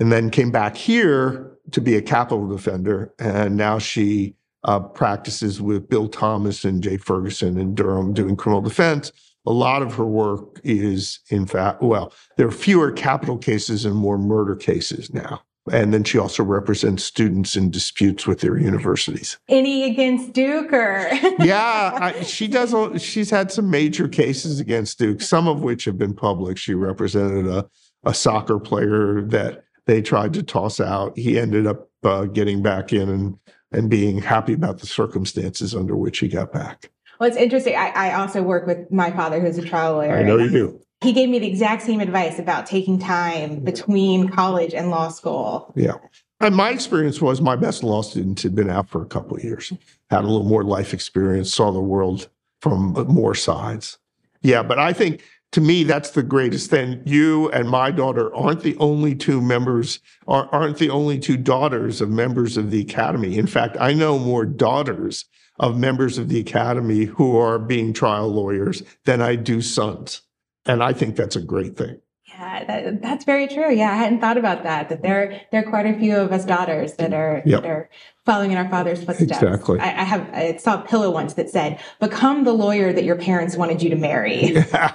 and 0.00 0.10
then 0.10 0.30
came 0.30 0.50
back 0.50 0.76
here 0.76 1.52
to 1.72 1.80
be 1.80 1.94
a 1.96 2.02
capital 2.02 2.48
defender. 2.48 3.12
And 3.18 3.56
now 3.56 3.78
she 3.78 4.34
uh, 4.64 4.80
practices 4.80 5.60
with 5.60 5.88
Bill 5.88 6.08
Thomas 6.08 6.64
and 6.64 6.82
Jay 6.82 6.96
Ferguson 6.96 7.58
in 7.58 7.74
Durham 7.74 8.14
doing 8.14 8.36
criminal 8.36 8.62
defense. 8.62 9.12
A 9.46 9.52
lot 9.52 9.82
of 9.82 9.94
her 9.94 10.04
work 10.04 10.60
is, 10.64 11.20
in 11.30 11.46
fact, 11.46 11.82
well, 11.82 12.12
there 12.36 12.46
are 12.46 12.52
fewer 12.52 12.90
capital 12.90 13.38
cases 13.38 13.84
and 13.84 13.94
more 13.94 14.18
murder 14.18 14.56
cases 14.56 15.12
now 15.12 15.42
And 15.68 15.92
then 15.92 16.04
she 16.04 16.18
also 16.18 16.42
represents 16.42 17.04
students 17.04 17.56
in 17.56 17.70
disputes 17.70 18.26
with 18.26 18.40
their 18.40 18.58
universities. 18.58 19.38
Any 19.48 19.84
against 19.84 20.32
Duke 20.32 20.72
or? 20.72 21.08
yeah, 21.40 21.98
I, 22.00 22.22
she 22.22 22.48
does. 22.48 22.74
She's 23.02 23.30
had 23.30 23.52
some 23.52 23.70
major 23.70 24.08
cases 24.08 24.60
against 24.60 24.98
Duke, 24.98 25.20
some 25.20 25.48
of 25.48 25.62
which 25.62 25.84
have 25.84 25.98
been 25.98 26.14
public. 26.14 26.58
She 26.58 26.74
represented 26.74 27.46
a, 27.46 27.68
a 28.04 28.14
soccer 28.14 28.58
player 28.58 29.22
that 29.22 29.64
they 29.86 30.02
tried 30.02 30.34
to 30.34 30.42
toss 30.42 30.80
out. 30.80 31.16
He 31.16 31.38
ended 31.38 31.66
up 31.66 31.88
uh, 32.04 32.24
getting 32.24 32.62
back 32.62 32.92
in 32.92 33.08
and, 33.08 33.38
and 33.72 33.90
being 33.90 34.20
happy 34.20 34.52
about 34.52 34.78
the 34.78 34.86
circumstances 34.86 35.74
under 35.74 35.96
which 35.96 36.18
he 36.18 36.28
got 36.28 36.52
back. 36.52 36.90
Well, 37.18 37.28
it's 37.28 37.38
interesting. 37.38 37.74
I, 37.74 37.88
I 37.88 38.14
also 38.14 38.42
work 38.42 38.66
with 38.66 38.90
my 38.92 39.10
father, 39.10 39.40
who's 39.40 39.58
a 39.58 39.64
trial 39.64 39.94
lawyer. 39.94 40.16
I 40.16 40.22
know 40.22 40.38
you 40.38 40.50
do. 40.50 40.80
He 41.00 41.12
gave 41.12 41.28
me 41.28 41.38
the 41.38 41.46
exact 41.46 41.82
same 41.82 42.00
advice 42.00 42.38
about 42.38 42.66
taking 42.66 42.98
time 42.98 43.60
between 43.60 44.28
college 44.28 44.74
and 44.74 44.90
law 44.90 45.08
school. 45.08 45.72
Yeah. 45.76 45.94
And 46.40 46.54
my 46.54 46.70
experience 46.70 47.20
was 47.20 47.40
my 47.40 47.56
best 47.56 47.82
law 47.82 48.02
students 48.02 48.42
had 48.42 48.54
been 48.54 48.70
out 48.70 48.88
for 48.88 49.02
a 49.02 49.06
couple 49.06 49.36
of 49.36 49.44
years, 49.44 49.72
had 50.10 50.24
a 50.24 50.26
little 50.26 50.44
more 50.44 50.64
life 50.64 50.94
experience, 50.94 51.52
saw 51.52 51.72
the 51.72 51.80
world 51.80 52.28
from 52.60 52.92
more 53.08 53.34
sides. 53.34 53.98
Yeah, 54.42 54.62
but 54.62 54.78
I 54.78 54.92
think 54.92 55.22
to 55.52 55.60
me 55.60 55.82
that's 55.82 56.10
the 56.10 56.22
greatest 56.22 56.70
thing. 56.70 57.02
You 57.04 57.48
and 57.50 57.68
my 57.68 57.90
daughter 57.90 58.34
aren't 58.34 58.62
the 58.62 58.76
only 58.78 59.14
two 59.14 59.40
members, 59.40 60.00
aren't 60.26 60.78
the 60.78 60.90
only 60.90 61.18
two 61.18 61.36
daughters 61.36 62.00
of 62.00 62.10
members 62.10 62.56
of 62.56 62.70
the 62.70 62.80
academy. 62.80 63.38
In 63.38 63.46
fact, 63.46 63.76
I 63.80 63.94
know 63.94 64.18
more 64.18 64.44
daughters 64.44 65.24
of 65.58 65.76
members 65.76 66.18
of 66.18 66.28
the 66.28 66.38
academy 66.38 67.04
who 67.04 67.36
are 67.36 67.58
being 67.58 67.92
trial 67.92 68.28
lawyers 68.28 68.82
than 69.04 69.20
I 69.20 69.36
do 69.36 69.60
sons. 69.60 70.22
And 70.68 70.82
I 70.82 70.92
think 70.92 71.16
that's 71.16 71.34
a 71.34 71.40
great 71.40 71.76
thing. 71.76 72.00
Yeah, 72.28 72.64
that, 72.64 73.02
that's 73.02 73.24
very 73.24 73.48
true. 73.48 73.72
Yeah, 73.72 73.90
I 73.90 73.94
hadn't 73.94 74.20
thought 74.20 74.36
about 74.36 74.62
that. 74.62 74.90
That 74.90 75.02
there, 75.02 75.40
there 75.50 75.66
are 75.66 75.70
quite 75.70 75.86
a 75.86 75.98
few 75.98 76.14
of 76.14 76.30
us 76.30 76.44
daughters 76.44 76.94
that 76.94 77.14
are 77.14 77.42
yep. 77.44 77.62
that 77.62 77.70
are 77.70 77.90
following 78.26 78.52
in 78.52 78.58
our 78.58 78.68
father's 78.68 79.02
footsteps. 79.02 79.42
Exactly. 79.42 79.80
I, 79.80 79.86
I, 79.86 80.04
have 80.04 80.30
I 80.32 80.56
saw 80.56 80.82
a 80.82 80.86
pillow 80.86 81.10
once 81.10 81.34
that 81.34 81.48
said, 81.48 81.80
"Become 82.00 82.44
the 82.44 82.52
lawyer 82.52 82.92
that 82.92 83.04
your 83.04 83.16
parents 83.16 83.56
wanted 83.56 83.82
you 83.82 83.88
to 83.90 83.96
marry." 83.96 84.58
I 84.72 84.92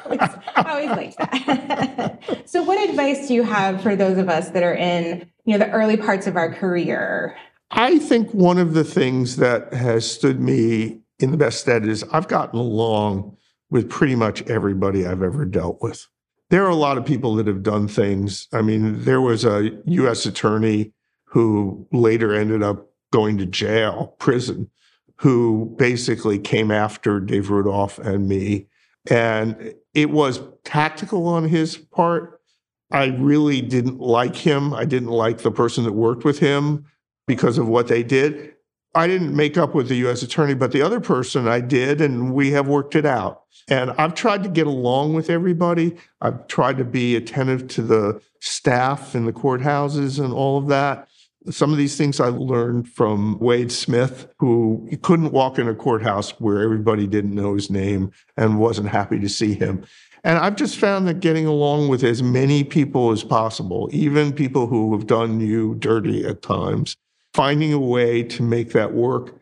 always 0.67 0.89
like 0.89 1.17
that. 1.17 2.43
so, 2.45 2.63
what 2.63 2.87
advice 2.87 3.27
do 3.27 3.33
you 3.33 3.43
have 3.43 3.81
for 3.81 3.95
those 3.95 4.19
of 4.19 4.29
us 4.29 4.51
that 4.51 4.61
are 4.61 4.75
in 4.75 5.27
you 5.43 5.57
know 5.57 5.65
the 5.65 5.71
early 5.71 5.97
parts 5.97 6.27
of 6.27 6.37
our 6.37 6.53
career? 6.53 7.35
I 7.71 7.97
think 7.97 8.31
one 8.31 8.59
of 8.59 8.75
the 8.75 8.83
things 8.83 9.37
that 9.37 9.73
has 9.73 10.09
stood 10.09 10.39
me 10.39 11.01
in 11.17 11.31
the 11.31 11.37
best 11.37 11.59
stead 11.59 11.87
is 11.87 12.03
I've 12.11 12.27
gotten 12.27 12.59
along 12.59 13.37
with 13.73 13.89
pretty 13.89 14.15
much 14.15 14.43
everybody 14.43 15.03
I've 15.03 15.23
ever 15.23 15.45
dealt 15.45 15.81
with. 15.81 16.05
There 16.51 16.63
are 16.63 16.69
a 16.69 16.75
lot 16.75 16.99
of 16.99 17.05
people 17.07 17.33
that 17.35 17.47
have 17.47 17.63
done 17.63 17.87
things. 17.87 18.47
I 18.53 18.61
mean, 18.61 19.03
there 19.03 19.19
was 19.19 19.43
a 19.43 19.71
U.S. 19.85 20.27
attorney 20.27 20.93
who 21.23 21.87
later 21.91 22.35
ended 22.35 22.61
up 22.61 22.91
going 23.11 23.39
to 23.39 23.47
jail, 23.47 24.15
prison, 24.19 24.69
who 25.15 25.75
basically 25.79 26.37
came 26.37 26.69
after 26.69 27.19
Dave 27.19 27.49
Rudolph 27.49 27.97
and 27.97 28.29
me. 28.29 28.67
And 29.09 29.73
it 29.95 30.11
was 30.11 30.41
tactical 30.63 31.25
on 31.25 31.49
his 31.49 31.75
part. 31.75 32.41
I 32.91 33.05
really 33.05 33.59
didn't 33.59 33.99
like 33.99 34.35
him. 34.35 34.75
I 34.75 34.85
didn't 34.85 35.09
like 35.09 35.39
the 35.39 35.49
person 35.49 35.83
that 35.85 35.93
worked 35.93 36.23
with 36.23 36.37
him 36.37 36.85
because 37.25 37.57
of 37.57 37.67
what 37.67 37.87
they 37.87 38.03
did. 38.03 38.52
I 38.95 39.07
didn't 39.07 39.35
make 39.35 39.57
up 39.57 39.73
with 39.73 39.87
the 39.87 39.95
U.S. 39.95 40.21
attorney, 40.21 40.53
but 40.53 40.71
the 40.71 40.81
other 40.81 40.99
person 40.99 41.47
I 41.47 41.61
did, 41.61 41.99
and 41.99 42.33
we 42.33 42.51
have 42.51 42.67
worked 42.67 42.95
it 42.95 43.05
out. 43.05 43.43
And 43.67 43.91
I've 43.91 44.13
tried 44.13 44.43
to 44.43 44.49
get 44.49 44.67
along 44.67 45.13
with 45.13 45.29
everybody. 45.29 45.95
I've 46.21 46.47
tried 46.47 46.77
to 46.77 46.83
be 46.83 47.15
attentive 47.15 47.67
to 47.69 47.81
the 47.81 48.21
staff 48.39 49.15
in 49.15 49.25
the 49.25 49.33
courthouses 49.33 50.23
and 50.23 50.33
all 50.33 50.57
of 50.57 50.67
that. 50.67 51.07
Some 51.49 51.71
of 51.71 51.77
these 51.77 51.97
things 51.97 52.19
I 52.19 52.27
learned 52.27 52.87
from 52.87 53.39
Wade 53.39 53.71
Smith, 53.71 54.27
who 54.39 54.87
couldn't 55.01 55.31
walk 55.31 55.57
in 55.57 55.67
a 55.67 55.75
courthouse 55.75 56.31
where 56.39 56.61
everybody 56.61 57.07
didn't 57.07 57.35
know 57.35 57.55
his 57.55 57.69
name 57.69 58.11
and 58.37 58.59
wasn't 58.59 58.89
happy 58.89 59.19
to 59.19 59.29
see 59.29 59.53
him. 59.53 59.85
And 60.23 60.37
I've 60.37 60.55
just 60.55 60.77
found 60.77 61.07
that 61.07 61.19
getting 61.19 61.45
along 61.45 61.89
with 61.89 62.03
as 62.03 62.23
many 62.23 62.63
people 62.63 63.11
as 63.11 63.23
possible, 63.23 63.89
even 63.91 64.31
people 64.31 64.67
who 64.67 64.93
have 64.93 65.07
done 65.07 65.41
you 65.41 65.75
dirty 65.75 66.25
at 66.25 66.41
times, 66.41 66.95
finding 67.33 67.73
a 67.73 67.79
way 67.79 68.23
to 68.23 68.43
make 68.43 68.71
that 68.71 68.93
work 68.93 69.35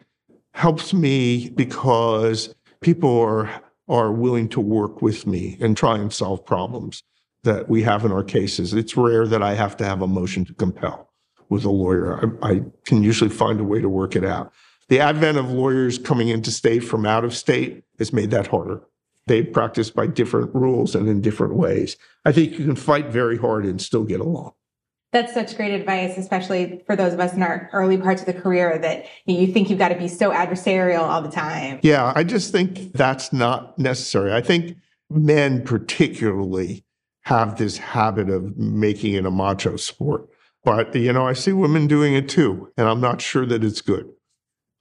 helps 0.54 0.94
me 0.94 1.50
because 1.50 2.54
people 2.82 3.20
are 3.20 3.62
are 3.88 4.12
willing 4.12 4.48
to 4.48 4.62
work 4.62 5.02
with 5.02 5.28
me 5.28 5.58
and 5.60 5.76
try 5.76 5.98
and 5.98 6.14
solve 6.14 6.46
problems 6.46 7.04
that 7.44 7.68
we 7.68 7.84
have 7.84 8.06
in 8.06 8.12
our 8.12 8.24
cases. 8.24 8.74
It's 8.74 8.96
rare 8.96 9.28
that 9.28 9.44
I 9.44 9.54
have 9.56 9.76
to 9.78 9.86
have 9.86 10.02
a 10.02 10.08
motion 10.08 10.46
to 10.46 10.54
compel 10.54 11.10
with 11.50 11.66
a 11.66 11.70
lawyer. 11.70 12.38
I, 12.42 12.52
I 12.52 12.62
can 12.86 13.04
usually 13.04 13.30
find 13.30 13.60
a 13.60 13.66
way 13.66 13.82
to 13.82 13.90
work 13.90 14.16
it 14.16 14.24
out. 14.24 14.54
The 14.88 15.00
advent 15.00 15.38
of 15.38 15.52
lawyers 15.52 15.98
coming 15.98 16.30
into 16.30 16.52
state 16.52 16.82
from 16.82 17.06
out 17.06 17.26
of 17.26 17.36
state 17.36 17.84
has 18.00 18.14
made 18.14 18.32
that 18.32 18.48
harder. 18.48 18.82
They 19.28 19.44
practice 19.44 19.90
by 19.90 20.08
different 20.08 20.54
rules 20.56 20.96
and 20.96 21.10
in 21.10 21.22
different 21.22 21.56
ways. 21.56 21.98
I 22.24 22.32
think 22.32 22.58
you 22.58 22.66
can 22.66 22.76
fight 22.76 23.08
very 23.08 23.38
hard 23.38 23.66
and 23.66 23.82
still 23.82 24.04
get 24.04 24.22
along. 24.22 24.54
That's 25.12 25.34
such 25.34 25.58
great 25.58 25.74
advice, 25.74 26.18
especially 26.18 26.82
for 26.86 26.96
those 26.96 27.14
of 27.14 27.20
us 27.20 27.34
in 27.34 27.44
our 27.44 27.70
early 27.74 27.98
parts 27.98 28.22
of 28.22 28.28
the 28.28 28.34
career 28.34 28.78
that 28.78 29.06
you 29.26 29.48
think 29.48 29.70
you've 29.70 29.80
got 29.80 29.90
to 29.90 29.96
be 29.96 30.08
so 30.08 30.32
adversarial 30.32 31.02
all 31.02 31.22
the 31.22 31.32
time. 31.32 31.80
Yeah, 31.84 32.14
I 32.16 32.24
just 32.24 32.52
think 32.52 32.94
that's 32.94 33.34
not 33.34 33.78
necessary. 33.78 34.32
I 34.34 34.42
think 34.42 34.78
men, 35.10 35.64
particularly, 35.66 36.86
have 37.24 37.58
this 37.58 37.78
habit 37.78 38.30
of 38.30 38.58
making 38.58 39.14
it 39.14 39.26
a 39.26 39.32
macho 39.32 39.76
sport. 39.76 40.30
But, 40.64 40.96
you 40.96 41.12
know, 41.12 41.28
I 41.28 41.34
see 41.34 41.52
women 41.52 41.88
doing 41.88 42.14
it 42.14 42.30
too, 42.30 42.72
and 42.78 42.88
I'm 42.88 43.02
not 43.02 43.20
sure 43.20 43.46
that 43.46 43.64
it's 43.64 43.82
good. 43.82 44.10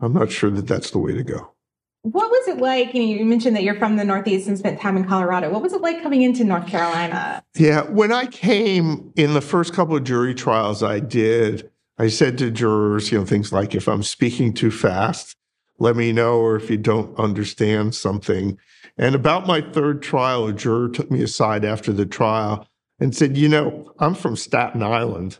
I'm 0.00 0.12
not 0.12 0.30
sure 0.30 0.50
that 0.50 0.66
that's 0.66 0.90
the 0.90 0.98
way 0.98 1.12
to 1.12 1.22
go. 1.22 1.54
What 2.02 2.30
was 2.30 2.48
it 2.48 2.58
like? 2.58 2.94
You, 2.94 3.02
you 3.02 3.24
mentioned 3.26 3.54
that 3.56 3.62
you're 3.62 3.74
from 3.74 3.96
the 3.96 4.04
Northeast 4.04 4.48
and 4.48 4.58
spent 4.58 4.80
time 4.80 4.96
in 4.96 5.04
Colorado. 5.04 5.50
What 5.50 5.62
was 5.62 5.74
it 5.74 5.82
like 5.82 6.02
coming 6.02 6.22
into 6.22 6.44
North 6.44 6.66
Carolina? 6.66 7.42
Yeah, 7.54 7.82
when 7.82 8.10
I 8.10 8.26
came 8.26 9.12
in 9.16 9.34
the 9.34 9.42
first 9.42 9.74
couple 9.74 9.96
of 9.96 10.04
jury 10.04 10.34
trials 10.34 10.82
I 10.82 11.00
did, 11.00 11.70
I 11.98 12.08
said 12.08 12.38
to 12.38 12.50
jurors, 12.50 13.12
you 13.12 13.18
know, 13.18 13.26
things 13.26 13.52
like 13.52 13.74
if 13.74 13.86
I'm 13.86 14.02
speaking 14.02 14.54
too 14.54 14.70
fast, 14.70 15.36
let 15.78 15.94
me 15.94 16.12
know, 16.12 16.38
or 16.40 16.56
if 16.56 16.70
you 16.70 16.78
don't 16.78 17.18
understand 17.18 17.94
something. 17.94 18.58
And 18.96 19.14
about 19.14 19.46
my 19.46 19.60
third 19.60 20.02
trial, 20.02 20.46
a 20.46 20.52
juror 20.54 20.88
took 20.88 21.10
me 21.10 21.22
aside 21.22 21.64
after 21.64 21.92
the 21.92 22.06
trial 22.06 22.66
and 22.98 23.14
said, 23.14 23.36
You 23.36 23.48
know, 23.48 23.92
I'm 23.98 24.14
from 24.14 24.36
Staten 24.36 24.82
Island. 24.82 25.38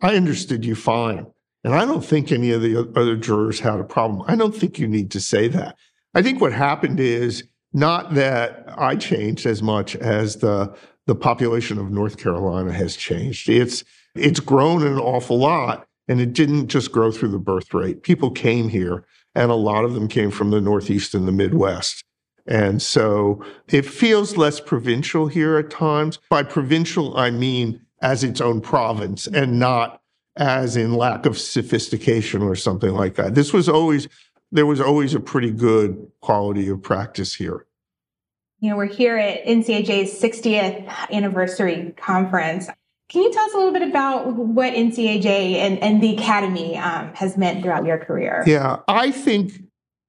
I 0.00 0.16
understood 0.16 0.64
you 0.64 0.74
fine. 0.74 1.26
And 1.62 1.74
I 1.74 1.84
don't 1.84 2.04
think 2.04 2.32
any 2.32 2.52
of 2.52 2.62
the 2.62 2.90
other 2.96 3.16
jurors 3.16 3.60
had 3.60 3.78
a 3.78 3.84
problem. 3.84 4.24
I 4.26 4.34
don't 4.34 4.54
think 4.54 4.78
you 4.78 4.88
need 4.88 5.10
to 5.10 5.20
say 5.20 5.46
that. 5.48 5.76
I 6.14 6.22
think 6.22 6.40
what 6.40 6.52
happened 6.52 7.00
is 7.00 7.44
not 7.72 8.14
that 8.14 8.64
I 8.76 8.96
changed 8.96 9.46
as 9.46 9.62
much 9.62 9.96
as 9.96 10.36
the 10.36 10.74
the 11.06 11.14
population 11.14 11.78
of 11.78 11.90
North 11.90 12.18
Carolina 12.18 12.72
has 12.72 12.96
changed. 12.96 13.48
It's 13.48 13.84
it's 14.14 14.40
grown 14.40 14.86
an 14.86 14.98
awful 14.98 15.38
lot, 15.38 15.86
and 16.08 16.20
it 16.20 16.32
didn't 16.32 16.68
just 16.68 16.92
grow 16.92 17.10
through 17.10 17.30
the 17.30 17.38
birth 17.38 17.72
rate. 17.72 18.02
People 18.02 18.30
came 18.30 18.68
here, 18.68 19.04
and 19.34 19.50
a 19.50 19.56
lot 19.56 19.84
of 19.84 19.94
them 19.94 20.08
came 20.08 20.30
from 20.30 20.50
the 20.50 20.60
Northeast 20.60 21.14
and 21.14 21.26
the 21.26 21.32
Midwest. 21.32 22.04
And 22.46 22.82
so 22.82 23.44
it 23.68 23.86
feels 23.86 24.36
less 24.36 24.60
provincial 24.60 25.28
here 25.28 25.56
at 25.58 25.70
times. 25.70 26.18
By 26.30 26.42
provincial, 26.42 27.16
I 27.16 27.30
mean 27.30 27.80
as 28.02 28.24
its 28.24 28.40
own 28.40 28.60
province 28.60 29.26
and 29.26 29.58
not 29.58 30.00
as 30.36 30.76
in 30.76 30.94
lack 30.94 31.26
of 31.26 31.38
sophistication 31.38 32.42
or 32.42 32.56
something 32.56 32.92
like 32.92 33.16
that. 33.16 33.34
This 33.34 33.52
was 33.52 33.68
always 33.68 34.08
there 34.52 34.66
was 34.66 34.80
always 34.80 35.14
a 35.14 35.20
pretty 35.20 35.50
good 35.50 36.10
quality 36.20 36.68
of 36.68 36.82
practice 36.82 37.34
here. 37.34 37.66
You 38.60 38.70
know, 38.70 38.76
we're 38.76 38.86
here 38.86 39.16
at 39.16 39.44
NCAJ's 39.46 40.20
60th 40.20 40.86
anniversary 41.10 41.94
conference. 41.96 42.68
Can 43.08 43.22
you 43.22 43.32
tell 43.32 43.44
us 43.44 43.54
a 43.54 43.56
little 43.56 43.72
bit 43.72 43.88
about 43.88 44.34
what 44.34 44.74
NCAJ 44.74 45.54
and, 45.54 45.78
and 45.78 46.02
the 46.02 46.14
Academy 46.16 46.76
um, 46.76 47.12
has 47.14 47.36
meant 47.36 47.62
throughout 47.62 47.84
your 47.84 47.98
career? 47.98 48.44
Yeah, 48.46 48.80
I 48.86 49.10
think 49.10 49.52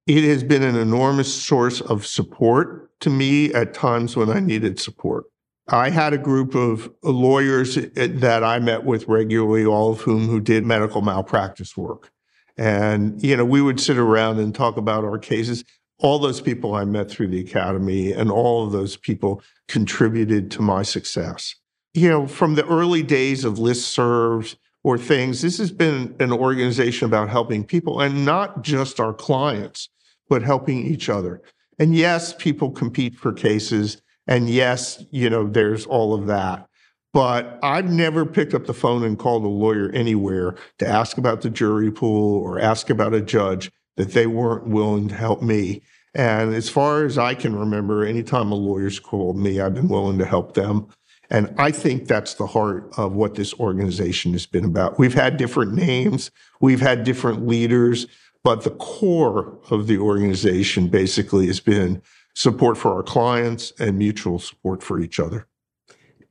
it 0.06 0.24
has 0.26 0.44
been 0.44 0.64
an 0.64 0.76
enormous 0.76 1.34
source 1.34 1.82
of 1.82 2.06
support 2.06 3.00
to 3.00 3.10
me 3.10 3.54
at 3.54 3.74
times 3.74 4.16
when 4.16 4.30
I 4.30 4.40
needed 4.40 4.80
support. 4.80 5.26
I 5.68 5.90
had 5.90 6.14
a 6.14 6.18
group 6.18 6.54
of 6.54 6.92
lawyers 7.04 7.76
that 7.76 8.44
I 8.44 8.60
met 8.60 8.84
with 8.84 9.08
regularly, 9.08 9.66
all 9.66 9.94
of 9.94 10.02
whom 10.02 10.28
who 10.28 10.42
did 10.42 10.66
medical 10.66 11.02
malpractice 11.02 11.78
work. 11.78 12.11
And, 12.58 13.22
you 13.24 13.36
know, 13.36 13.46
we 13.46 13.62
would 13.62 13.80
sit 13.80 13.98
around 13.98 14.40
and 14.40 14.54
talk 14.54 14.78
about 14.78 15.04
our 15.04 15.18
cases. 15.18 15.64
All 16.00 16.20
those 16.20 16.42
people 16.42 16.76
I 16.76 16.86
met 16.86 17.10
through 17.10 17.28
the 17.28 17.40
academy 17.40 18.12
and 18.12 18.32
all 18.32 18.66
of 18.66 18.72
those 18.72 18.98
people 18.98 19.42
contributed 19.68 20.52
to 20.52 20.62
my 20.62 20.84
success. 20.84 21.56
You 21.94 22.10
know, 22.10 22.28
from 22.28 22.56
the 22.56 22.66
early 22.68 23.04
days 23.04 23.46
of 23.46 23.56
listservs 23.56 24.56
or 24.84 24.98
things, 24.98 25.42
this 25.42 25.58
has 25.60 25.72
been 25.72 26.16
an 26.20 26.32
organization 26.32 27.06
about 27.06 27.30
helping 27.30 27.64
people 27.64 28.02
and 28.02 28.26
not 28.26 28.64
just 28.64 29.00
our 29.00 29.14
clients, 29.14 29.90
but 30.30 30.42
helping 30.42 30.86
each 30.86 31.10
other. 31.10 31.42
And 31.78 31.96
yes, 31.96 32.34
people 32.34 32.72
compete 32.72 33.16
for 33.16 33.34
cases. 33.34 34.02
And 34.28 34.50
yes, 34.50 35.04
you 35.12 35.30
know, 35.30 35.48
there's 35.48 35.86
all 35.86 36.14
of 36.14 36.28
that. 36.28 36.68
But 37.14 37.60
I've 37.62 37.92
never 37.92 38.26
picked 38.26 38.54
up 38.54 38.66
the 38.66 38.74
phone 38.74 39.04
and 39.04 39.20
called 39.20 39.44
a 39.44 39.50
lawyer 39.50 39.90
anywhere 39.90 40.56
to 40.80 40.88
ask 40.88 41.18
about 41.18 41.42
the 41.42 41.50
jury 41.50 41.92
pool 41.92 42.38
or 42.38 42.60
ask 42.60 42.90
about 42.90 43.14
a 43.14 43.22
judge 43.22 43.70
that 43.98 44.14
they 44.14 44.28
weren't 44.28 44.68
willing 44.68 45.10
to 45.10 45.16
help 45.16 45.42
me. 45.42 45.82
And 46.14 46.54
as 46.54 46.70
far 46.70 47.06
as 47.06 47.18
I 47.18 47.36
can 47.36 47.56
remember, 47.56 48.06
anytime 48.06 48.52
a 48.52 48.56
lawyer's 48.56 49.00
called 49.00 49.38
me, 49.38 49.60
I've 49.60 49.74
been 49.74 49.90
willing 49.90 50.18
to 50.20 50.26
help 50.26 50.54
them. 50.54 50.88
And 51.30 51.54
I 51.58 51.72
think 51.72 52.08
that's 52.08 52.34
the 52.34 52.48
heart 52.48 52.90
of 52.98 53.14
what 53.14 53.36
this 53.36 53.54
organization 53.54 54.34
has 54.34 54.46
been 54.46 54.66
about. 54.66 55.00
We've 55.00 55.14
had 55.14 55.38
different 55.38 55.74
names, 55.74 56.30
we've 56.60 56.82
had 56.82 57.06
different 57.06 57.48
leaders, 57.48 58.08
but 58.44 58.64
the 58.64 58.72
core 58.72 59.58
of 59.70 59.88
the 59.88 59.98
organization 59.98 60.88
basically 60.88 61.48
has 61.48 61.62
been 61.62 62.02
support 62.34 62.78
for 62.78 62.94
our 62.94 63.04
clients 63.04 63.72
and 63.80 63.98
mutual 63.98 64.40
support 64.40 64.84
for 64.84 65.00
each 65.00 65.20
other. 65.20 65.48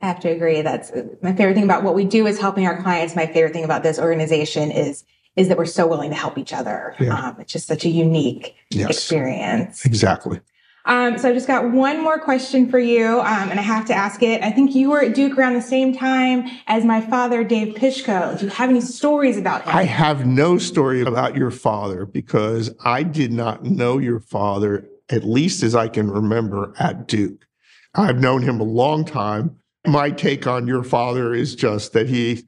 I 0.03 0.07
have 0.07 0.21
to 0.21 0.31
agree. 0.31 0.63
That's 0.63 0.93
my 1.23 1.35
favorite 1.35 1.55
thing 1.55 1.65
about 1.65 1.83
what 1.83 1.95
we 1.95 2.05
do 2.05 2.27
is 2.27 2.41
helping 2.41 2.67
our 2.67 2.81
clients. 2.83 3.15
My 3.15 3.27
favorite 3.27 3.53
thing 3.53 3.65
about 3.65 3.83
this 3.83 3.99
organization 3.99 4.71
is 4.71 5.05
is 5.37 5.49
that 5.49 5.57
we're 5.57 5.65
so 5.65 5.87
willing 5.87 6.11
to 6.11 6.17
help 6.17 6.37
each 6.39 6.53
other. 6.53 6.95
Yeah. 6.99 7.15
Um, 7.15 7.41
it's 7.41 7.53
just 7.53 7.69
such 7.69 7.85
a 7.85 7.89
unique 7.89 8.57
yes. 8.71 8.91
experience. 8.91 9.87
Exactly. 9.87 10.41
Um, 10.87 11.19
so 11.19 11.29
I 11.29 11.33
just 11.33 11.47
got 11.47 11.71
one 11.71 12.03
more 12.03 12.19
question 12.19 12.69
for 12.69 12.79
you, 12.79 13.21
um, 13.21 13.51
and 13.51 13.61
I 13.61 13.63
have 13.63 13.85
to 13.87 13.95
ask 13.95 14.23
it. 14.23 14.43
I 14.43 14.51
think 14.51 14.75
you 14.75 14.91
were 14.91 15.03
at 15.03 15.15
Duke 15.15 15.39
around 15.39 15.55
the 15.55 15.63
same 15.63 15.95
time 15.95 16.49
as 16.67 16.85
my 16.85 17.01
father, 17.01 17.45
Dave 17.45 17.75
Pishko. 17.75 18.39
Do 18.39 18.47
you 18.47 18.51
have 18.51 18.71
any 18.71 18.81
stories 18.81 19.37
about 19.37 19.63
him? 19.65 19.77
I 19.77 19.85
have 19.85 20.27
no 20.27 20.57
story 20.57 21.03
about 21.03 21.37
your 21.37 21.51
father 21.51 22.07
because 22.07 22.75
I 22.85 23.03
did 23.03 23.31
not 23.31 23.65
know 23.65 23.99
your 23.99 24.21
father, 24.21 24.89
at 25.11 25.23
least 25.23 25.63
as 25.63 25.75
I 25.75 25.89
can 25.89 26.11
remember, 26.11 26.73
at 26.79 27.07
Duke. 27.07 27.47
I've 27.95 28.19
known 28.19 28.43
him 28.43 28.59
a 28.59 28.65
long 28.65 29.05
time. 29.05 29.60
My 29.87 30.11
take 30.11 30.47
on 30.47 30.67
your 30.67 30.83
father 30.83 31.35
is 31.35 31.55
just 31.55 31.93
that 31.95 32.09
he, 32.09 32.45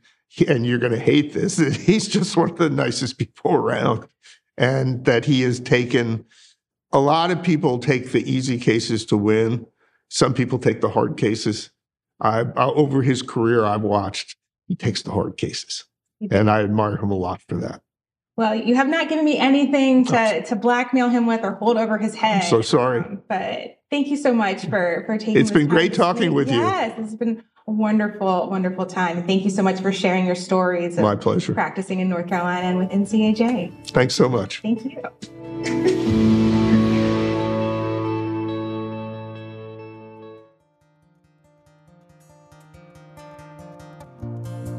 and 0.47 0.67
you're 0.67 0.79
going 0.79 0.93
to 0.93 0.99
hate 0.99 1.33
this, 1.33 1.57
that 1.57 1.77
he's 1.77 2.09
just 2.09 2.37
one 2.37 2.51
of 2.51 2.59
the 2.59 2.71
nicest 2.71 3.19
people 3.19 3.55
around 3.55 4.07
and 4.57 5.05
that 5.05 5.25
he 5.25 5.43
has 5.43 5.61
taken 5.61 6.25
a 6.93 7.01
lot 7.01 7.31
of 7.31 7.43
people 7.43 7.79
take 7.79 8.13
the 8.13 8.31
easy 8.31 8.59
cases 8.59 9.07
to 9.07 9.17
win. 9.17 9.67
Some 10.11 10.35
people 10.35 10.59
take 10.59 10.81
the 10.83 10.91
hard 10.91 11.17
cases. 11.17 11.71
I, 12.21 12.41
I, 12.41 12.65
over 12.67 13.03
his 13.03 13.23
career, 13.23 13.65
I've 13.65 13.83
watched 13.83 14.37
he 14.69 14.77
takes 14.77 15.03
the 15.03 15.11
hard 15.11 15.37
cases, 15.37 15.85
and 16.31 16.51
I 16.51 16.63
admire 16.63 16.97
him 16.97 17.11
a 17.11 17.17
lot 17.17 17.43
for 17.49 17.57
that. 17.57 17.83
Well, 18.37 18.55
you 18.55 18.75
have 18.77 18.89
not 18.89 19.09
given 19.09 19.25
me 19.25 19.39
anything 19.39 20.05
to, 20.07 20.43
to 20.45 20.57
blackmail 20.57 21.09
him 21.09 21.27
with 21.27 21.45
or 21.45 21.53
hold 21.53 21.77
over 21.77 21.99
his 21.99 22.15
head. 22.15 22.43
I'm 22.43 22.49
so 22.49 22.63
sorry, 22.63 23.01
um, 23.01 23.23
but 23.29 23.81
thank 23.93 24.09
you 24.09 24.17
so 24.17 24.33
much 24.33 24.67
for 24.67 25.05
for 25.07 25.17
taking. 25.19 25.37
It's 25.37 25.53
been 25.53 25.69
great 25.69 25.95
talking 25.95 26.33
with 26.33 26.49
yes, 26.49 26.57
you. 26.57 26.63
Yes, 26.63 26.99
it's 26.99 27.15
been 27.15 27.45
a 27.69 27.71
wonderful, 27.71 28.51
wonderful 28.51 28.87
time. 28.87 29.25
Thank 29.25 29.45
you 29.45 29.51
so 29.51 29.63
much 29.63 29.81
for 29.81 29.93
sharing 29.93 30.27
your 30.27 30.35
stories. 30.35 30.99
My 30.99 31.15
pleasure. 31.15 31.55
Practicing 31.55 32.01
in 32.01 32.09
North 32.09 32.29
Carolina 32.29 32.67
and 32.67 32.79
with 32.79 32.91
NCAJ. 32.91 33.91
Thanks 33.91 34.15
so 34.15 34.29
much. 34.29 34.61
Thank 34.63 34.85
you. 34.85 35.03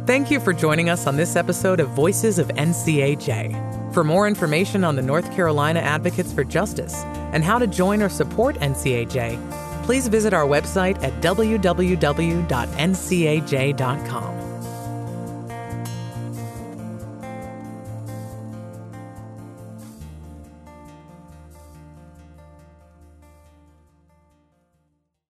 Thank 0.06 0.30
you 0.30 0.42
for 0.42 0.52
joining 0.52 0.90
us 0.90 1.08
on 1.08 1.16
this 1.16 1.38
episode 1.38 1.80
of 1.80 1.88
Voices 1.90 2.38
of 2.38 2.50
NCAJ. 2.50 3.83
For 3.94 4.04
more 4.04 4.28
information 4.28 4.84
on 4.84 4.96
the 4.96 5.04
North 5.04 5.32
Carolina 5.34 5.80
Advocates 5.80 6.34
for 6.34 6.44
Justice 6.44 6.96
and 7.32 7.44
how 7.44 7.60
to 7.60 7.68
join 7.68 8.02
or 8.02 8.10
support 8.10 8.56
NCAJ, 8.56 9.84
please 9.84 10.08
visit 10.08 10.34
our 10.34 10.46
website 10.46 11.02
at 11.04 11.14
www.ncaj.com. 11.22 12.44